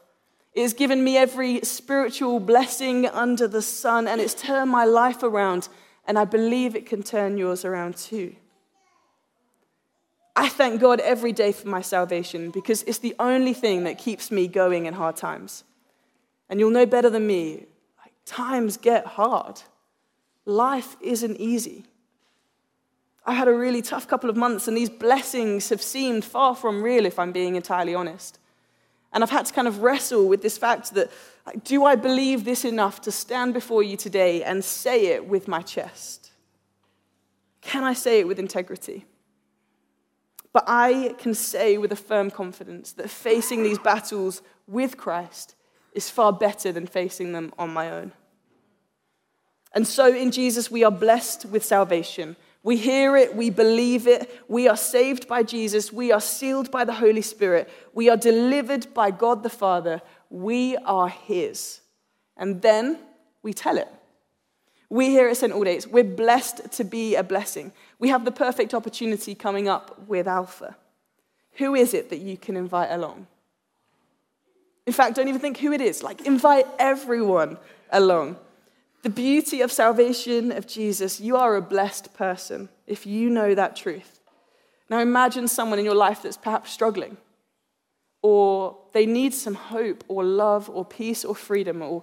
It 0.55 0.61
has 0.61 0.73
given 0.73 1.03
me 1.03 1.17
every 1.17 1.59
spiritual 1.61 2.39
blessing 2.39 3.05
under 3.07 3.45
the 3.45 3.61
sun, 3.61 4.07
and 4.07 4.21
it's 4.21 4.33
turned 4.33 4.71
my 4.71 4.85
life 4.85 5.21
around, 5.21 5.67
and 6.07 6.17
I 6.17 6.23
believe 6.23 6.75
it 6.75 6.85
can 6.85 7.03
turn 7.03 7.37
yours 7.37 7.65
around 7.65 7.97
too. 7.97 8.35
I 10.33 10.47
thank 10.47 10.79
God 10.79 11.01
every 11.01 11.33
day 11.33 11.51
for 11.51 11.67
my 11.67 11.81
salvation 11.81 12.51
because 12.51 12.83
it's 12.83 12.99
the 12.99 13.15
only 13.19 13.53
thing 13.53 13.83
that 13.83 13.97
keeps 13.97 14.31
me 14.31 14.47
going 14.47 14.85
in 14.85 14.93
hard 14.93 15.17
times. 15.17 15.65
And 16.49 16.59
you'll 16.59 16.71
know 16.71 16.85
better 16.85 17.09
than 17.09 17.27
me, 17.27 17.65
like, 18.01 18.13
times 18.25 18.77
get 18.77 19.05
hard. 19.05 19.61
Life 20.45 20.95
isn't 21.01 21.37
easy. 21.37 21.85
I 23.25 23.33
had 23.33 23.47
a 23.47 23.53
really 23.53 23.81
tough 23.81 24.07
couple 24.07 24.29
of 24.29 24.37
months, 24.37 24.69
and 24.69 24.77
these 24.77 24.89
blessings 24.89 25.67
have 25.69 25.81
seemed 25.81 26.23
far 26.23 26.55
from 26.55 26.81
real, 26.81 27.05
if 27.05 27.19
I'm 27.19 27.31
being 27.31 27.55
entirely 27.55 27.95
honest. 27.95 28.39
And 29.13 29.23
I've 29.23 29.29
had 29.29 29.45
to 29.45 29.53
kind 29.53 29.67
of 29.67 29.81
wrestle 29.81 30.27
with 30.27 30.41
this 30.41 30.57
fact 30.57 30.93
that 30.93 31.09
like, 31.45 31.63
do 31.63 31.85
I 31.85 31.95
believe 31.95 32.43
this 32.43 32.65
enough 32.65 33.01
to 33.01 33.11
stand 33.11 33.53
before 33.53 33.83
you 33.83 33.97
today 33.97 34.43
and 34.43 34.63
say 34.63 35.07
it 35.07 35.27
with 35.27 35.47
my 35.47 35.61
chest? 35.61 36.31
Can 37.61 37.83
I 37.83 37.93
say 37.93 38.19
it 38.19 38.27
with 38.27 38.39
integrity? 38.39 39.05
But 40.53 40.65
I 40.67 41.15
can 41.17 41.33
say 41.33 41.77
with 41.77 41.91
a 41.91 41.97
firm 41.97 42.31
confidence 42.31 42.93
that 42.93 43.09
facing 43.09 43.63
these 43.63 43.79
battles 43.79 44.41
with 44.67 44.97
Christ 44.97 45.55
is 45.93 46.09
far 46.09 46.31
better 46.31 46.71
than 46.71 46.87
facing 46.87 47.31
them 47.31 47.53
on 47.57 47.71
my 47.71 47.89
own. 47.89 48.11
And 49.73 49.85
so 49.85 50.07
in 50.07 50.31
Jesus, 50.31 50.71
we 50.71 50.83
are 50.83 50.91
blessed 50.91 51.45
with 51.45 51.63
salvation. 51.65 52.37
We 52.65 52.77
hear 52.77 53.15
it, 53.15 53.35
we 53.35 53.51
believe 53.51 54.07
it, 54.07 54.41
we 54.47 54.67
are 54.67 54.75
saved 54.75 55.27
by 55.27 55.43
Jesus, 55.43 55.93
we 55.93 56.11
are 56.11 56.19
sealed 56.19 56.71
by 56.71 56.83
the 56.83 56.95
Holy 56.95 57.21
Spirit, 57.21 57.69
we 57.93 58.09
are 58.09 58.17
delivered 58.17 58.91
by 58.91 59.11
God 59.11 59.43
the 59.43 59.51
Father, 59.51 60.01
we 60.31 60.75
are 60.77 61.07
His. 61.07 61.81
And 62.35 62.63
then 62.63 62.97
we 63.43 63.53
tell 63.53 63.77
it. 63.77 63.87
We 64.89 65.11
here 65.11 65.27
at 65.27 65.37
St. 65.37 65.53
Aldate's, 65.53 65.85
we're 65.85 66.03
blessed 66.03 66.71
to 66.71 66.83
be 66.83 67.13
a 67.13 67.21
blessing. 67.21 67.71
We 67.99 68.09
have 68.09 68.25
the 68.25 68.31
perfect 68.31 68.73
opportunity 68.73 69.35
coming 69.35 69.69
up 69.69 70.07
with 70.07 70.27
Alpha. 70.27 70.75
Who 71.57 71.75
is 71.75 71.93
it 71.93 72.09
that 72.09 72.17
you 72.17 72.35
can 72.35 72.57
invite 72.57 72.89
along? 72.89 73.27
In 74.87 74.93
fact, 74.93 75.15
don't 75.17 75.27
even 75.27 75.39
think 75.39 75.59
who 75.59 75.71
it 75.71 75.81
is. 75.81 76.01
Like, 76.01 76.25
invite 76.25 76.65
everyone 76.79 77.59
along. 77.91 78.37
The 79.05 79.11
beauty 79.11 79.61
of 79.61 79.71
salvation 79.71 80.51
of 80.51 80.65
Jesus, 80.65 81.21
you 81.21 81.35
are 81.35 81.55
a 81.55 81.61
blessed 81.61 82.15
person 82.15 82.69
if 82.87 83.05
you 83.05 83.29
know 83.29 83.53
that 83.53 83.75
truth. 83.75 84.19
Now 84.89 84.97
imagine 84.99 85.47
someone 85.47 85.77
in 85.77 85.85
your 85.85 85.93
life 85.93 86.23
that's 86.23 86.37
perhaps 86.37 86.71
struggling, 86.71 87.17
or 88.23 88.75
they 88.93 89.05
need 89.05 89.35
some 89.35 89.53
hope, 89.53 90.03
or 90.07 90.23
love, 90.23 90.71
or 90.71 90.83
peace, 90.83 91.23
or 91.23 91.35
freedom, 91.35 91.83
or 91.83 92.01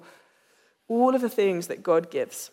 all 0.86 1.16
of 1.16 1.22
the 1.22 1.28
things 1.28 1.66
that 1.66 1.82
God 1.82 2.08
gives. 2.08 2.52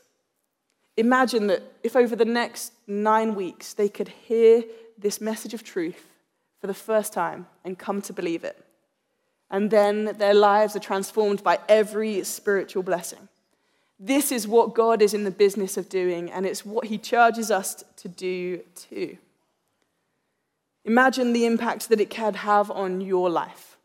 Imagine 0.97 1.45
that 1.45 1.61
if 1.83 1.95
over 1.95 2.15
the 2.15 2.25
next 2.25 2.73
nine 2.87 3.35
weeks 3.35 3.75
they 3.75 3.87
could 3.87 4.07
hear 4.07 4.63
this 4.97 5.21
message 5.21 5.53
of 5.53 5.63
truth 5.63 6.07
for 6.59 6.65
the 6.65 6.73
first 6.73 7.13
time 7.13 7.45
and 7.63 7.77
come 7.77 8.01
to 8.01 8.13
believe 8.13 8.43
it. 8.43 8.57
And 9.51 9.69
then 9.69 10.05
their 10.17 10.33
lives 10.33 10.75
are 10.75 10.79
transformed 10.79 11.43
by 11.43 11.59
every 11.69 12.23
spiritual 12.23 12.81
blessing. 12.81 13.29
This 13.99 14.31
is 14.31 14.47
what 14.47 14.73
God 14.73 15.01
is 15.01 15.13
in 15.13 15.25
the 15.25 15.31
business 15.31 15.75
of 15.75 15.89
doing, 15.89 16.31
and 16.31 16.45
it's 16.45 16.65
what 16.65 16.85
He 16.85 16.97
charges 16.97 17.51
us 17.51 17.83
to 17.97 18.07
do 18.07 18.61
too. 18.73 19.17
Imagine 20.85 21.33
the 21.33 21.45
impact 21.45 21.89
that 21.89 21.99
it 21.99 22.09
can 22.09 22.33
have 22.35 22.71
on 22.71 23.01
your 23.01 23.29
life. 23.29 23.77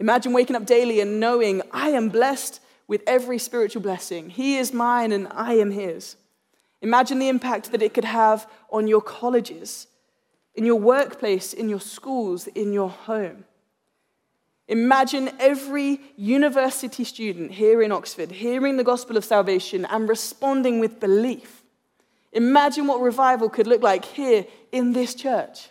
Imagine 0.00 0.32
waking 0.32 0.56
up 0.56 0.66
daily 0.66 1.00
and 1.00 1.20
knowing, 1.20 1.62
I 1.70 1.90
am 1.90 2.08
blessed 2.08 2.60
with 2.88 3.02
every 3.06 3.38
spiritual 3.38 3.82
blessing. 3.82 4.30
He 4.30 4.56
is 4.56 4.72
mine 4.72 5.12
and 5.12 5.28
I 5.30 5.54
am 5.54 5.70
His. 5.70 6.16
Imagine 6.80 7.20
the 7.20 7.28
impact 7.28 7.70
that 7.70 7.82
it 7.82 7.94
could 7.94 8.04
have 8.04 8.50
on 8.70 8.88
your 8.88 9.00
colleges, 9.00 9.86
in 10.56 10.64
your 10.64 10.80
workplace, 10.80 11.52
in 11.52 11.68
your 11.68 11.80
schools, 11.80 12.48
in 12.48 12.72
your 12.72 12.90
home. 12.90 13.44
Imagine 14.72 15.30
every 15.38 16.00
university 16.16 17.04
student 17.04 17.52
here 17.52 17.82
in 17.82 17.92
Oxford 17.92 18.32
hearing 18.32 18.78
the 18.78 18.82
gospel 18.82 19.18
of 19.18 19.24
salvation 19.24 19.84
and 19.84 20.08
responding 20.08 20.80
with 20.80 20.98
belief. 20.98 21.62
Imagine 22.32 22.86
what 22.86 23.02
revival 23.02 23.50
could 23.50 23.66
look 23.66 23.82
like 23.82 24.02
here 24.06 24.46
in 24.72 24.94
this 24.94 25.14
church. 25.14 25.68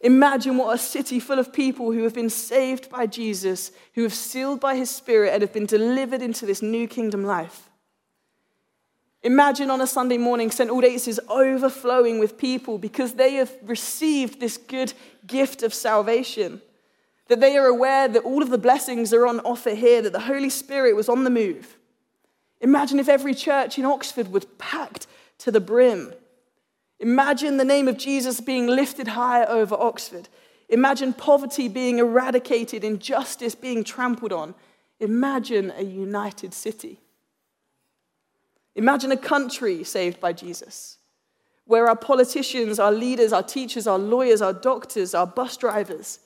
Imagine 0.00 0.56
what 0.56 0.74
a 0.74 0.78
city 0.78 1.20
full 1.20 1.38
of 1.38 1.52
people 1.52 1.92
who 1.92 2.04
have 2.04 2.14
been 2.14 2.30
saved 2.30 2.88
by 2.88 3.04
Jesus, 3.04 3.72
who 3.92 4.04
have 4.04 4.14
sealed 4.14 4.58
by 4.58 4.74
his 4.74 4.88
Spirit, 4.88 5.34
and 5.34 5.42
have 5.42 5.52
been 5.52 5.66
delivered 5.66 6.22
into 6.22 6.46
this 6.46 6.62
new 6.62 6.88
kingdom 6.88 7.24
life. 7.24 7.68
Imagine 9.22 9.70
on 9.70 9.82
a 9.82 9.86
Sunday 9.86 10.16
morning, 10.16 10.50
St. 10.50 10.70
Aldate's 10.70 11.06
is 11.06 11.20
overflowing 11.28 12.20
with 12.20 12.38
people 12.38 12.78
because 12.78 13.12
they 13.12 13.34
have 13.34 13.52
received 13.64 14.40
this 14.40 14.56
good 14.56 14.94
gift 15.26 15.62
of 15.62 15.74
salvation 15.74 16.62
that 17.28 17.40
they 17.40 17.56
are 17.56 17.66
aware 17.66 18.08
that 18.08 18.24
all 18.24 18.42
of 18.42 18.50
the 18.50 18.58
blessings 18.58 19.12
are 19.12 19.26
on 19.26 19.40
offer 19.40 19.74
here, 19.74 20.02
that 20.02 20.12
the 20.12 20.20
Holy 20.20 20.50
Spirit 20.50 20.96
was 20.96 21.08
on 21.08 21.24
the 21.24 21.30
move. 21.30 21.76
Imagine 22.60 22.98
if 22.98 23.08
every 23.08 23.34
church 23.34 23.78
in 23.78 23.84
Oxford 23.84 24.32
was 24.32 24.46
packed 24.58 25.06
to 25.38 25.50
the 25.50 25.60
brim. 25.60 26.12
Imagine 26.98 27.56
the 27.56 27.64
name 27.64 27.86
of 27.86 27.96
Jesus 27.96 28.40
being 28.40 28.66
lifted 28.66 29.08
high 29.08 29.44
over 29.44 29.76
Oxford. 29.76 30.28
Imagine 30.68 31.12
poverty 31.12 31.68
being 31.68 31.98
eradicated, 31.98 32.82
injustice 32.82 33.54
being 33.54 33.84
trampled 33.84 34.32
on. 34.32 34.54
Imagine 34.98 35.72
a 35.76 35.84
united 35.84 36.52
city. 36.52 36.98
Imagine 38.74 39.12
a 39.12 39.16
country 39.16 39.84
saved 39.84 40.20
by 40.20 40.32
Jesus, 40.32 40.98
where 41.64 41.88
our 41.88 41.96
politicians, 41.96 42.78
our 42.78 42.92
leaders, 42.92 43.32
our 43.32 43.42
teachers, 43.42 43.86
our 43.86 43.98
lawyers, 43.98 44.42
our 44.42 44.52
doctors, 44.52 45.14
our 45.14 45.26
bus 45.26 45.56
drivers, 45.56 46.20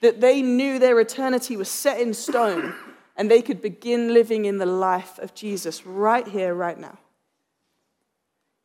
that 0.00 0.20
they 0.20 0.42
knew 0.42 0.78
their 0.78 0.98
eternity 1.00 1.56
was 1.56 1.68
set 1.68 2.00
in 2.00 2.14
stone 2.14 2.74
and 3.16 3.30
they 3.30 3.42
could 3.42 3.60
begin 3.60 4.14
living 4.14 4.44
in 4.44 4.58
the 4.58 4.66
life 4.66 5.18
of 5.18 5.34
Jesus 5.34 5.84
right 5.86 6.26
here, 6.26 6.54
right 6.54 6.78
now. 6.78 6.98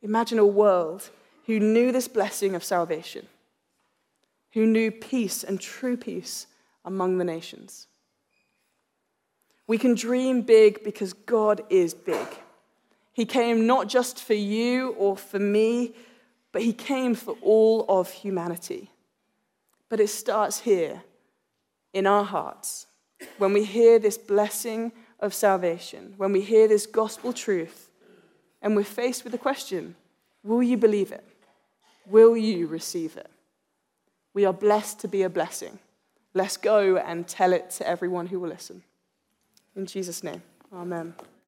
Imagine 0.02 0.38
a 0.38 0.46
world 0.46 1.10
who 1.46 1.60
knew 1.60 1.92
this 1.92 2.08
blessing 2.08 2.54
of 2.54 2.64
salvation, 2.64 3.26
who 4.52 4.66
knew 4.66 4.90
peace 4.90 5.44
and 5.44 5.60
true 5.60 5.96
peace 5.96 6.46
among 6.84 7.18
the 7.18 7.24
nations. 7.24 7.86
We 9.66 9.78
can 9.78 9.94
dream 9.94 10.42
big 10.42 10.84
because 10.84 11.12
God 11.12 11.62
is 11.68 11.92
big. 11.92 12.26
He 13.12 13.24
came 13.24 13.66
not 13.66 13.88
just 13.88 14.22
for 14.22 14.34
you 14.34 14.90
or 14.90 15.16
for 15.16 15.38
me, 15.38 15.94
but 16.52 16.62
He 16.62 16.72
came 16.72 17.14
for 17.14 17.36
all 17.42 17.84
of 17.88 18.10
humanity. 18.10 18.90
But 19.88 20.00
it 20.00 20.08
starts 20.08 20.60
here 20.60 21.02
in 21.96 22.06
our 22.06 22.24
hearts 22.24 22.86
when 23.38 23.54
we 23.54 23.64
hear 23.64 23.98
this 23.98 24.18
blessing 24.18 24.92
of 25.18 25.32
salvation, 25.32 26.12
when 26.18 26.30
we 26.30 26.42
hear 26.42 26.68
this 26.68 26.84
gospel 26.84 27.32
truth, 27.32 27.88
and 28.60 28.76
we're 28.76 28.84
faced 28.84 29.24
with 29.24 29.32
the 29.32 29.38
question 29.38 29.94
will 30.44 30.62
you 30.62 30.76
believe 30.76 31.10
it? 31.10 31.24
Will 32.06 32.36
you 32.36 32.66
receive 32.66 33.16
it? 33.16 33.30
We 34.34 34.44
are 34.44 34.52
blessed 34.52 35.00
to 35.00 35.08
be 35.08 35.22
a 35.22 35.30
blessing. 35.30 35.78
Let's 36.34 36.58
go 36.58 36.98
and 36.98 37.26
tell 37.26 37.54
it 37.54 37.70
to 37.78 37.88
everyone 37.88 38.26
who 38.26 38.40
will 38.40 38.50
listen. 38.50 38.82
In 39.74 39.86
Jesus' 39.86 40.22
name, 40.22 40.42
amen. 40.72 41.14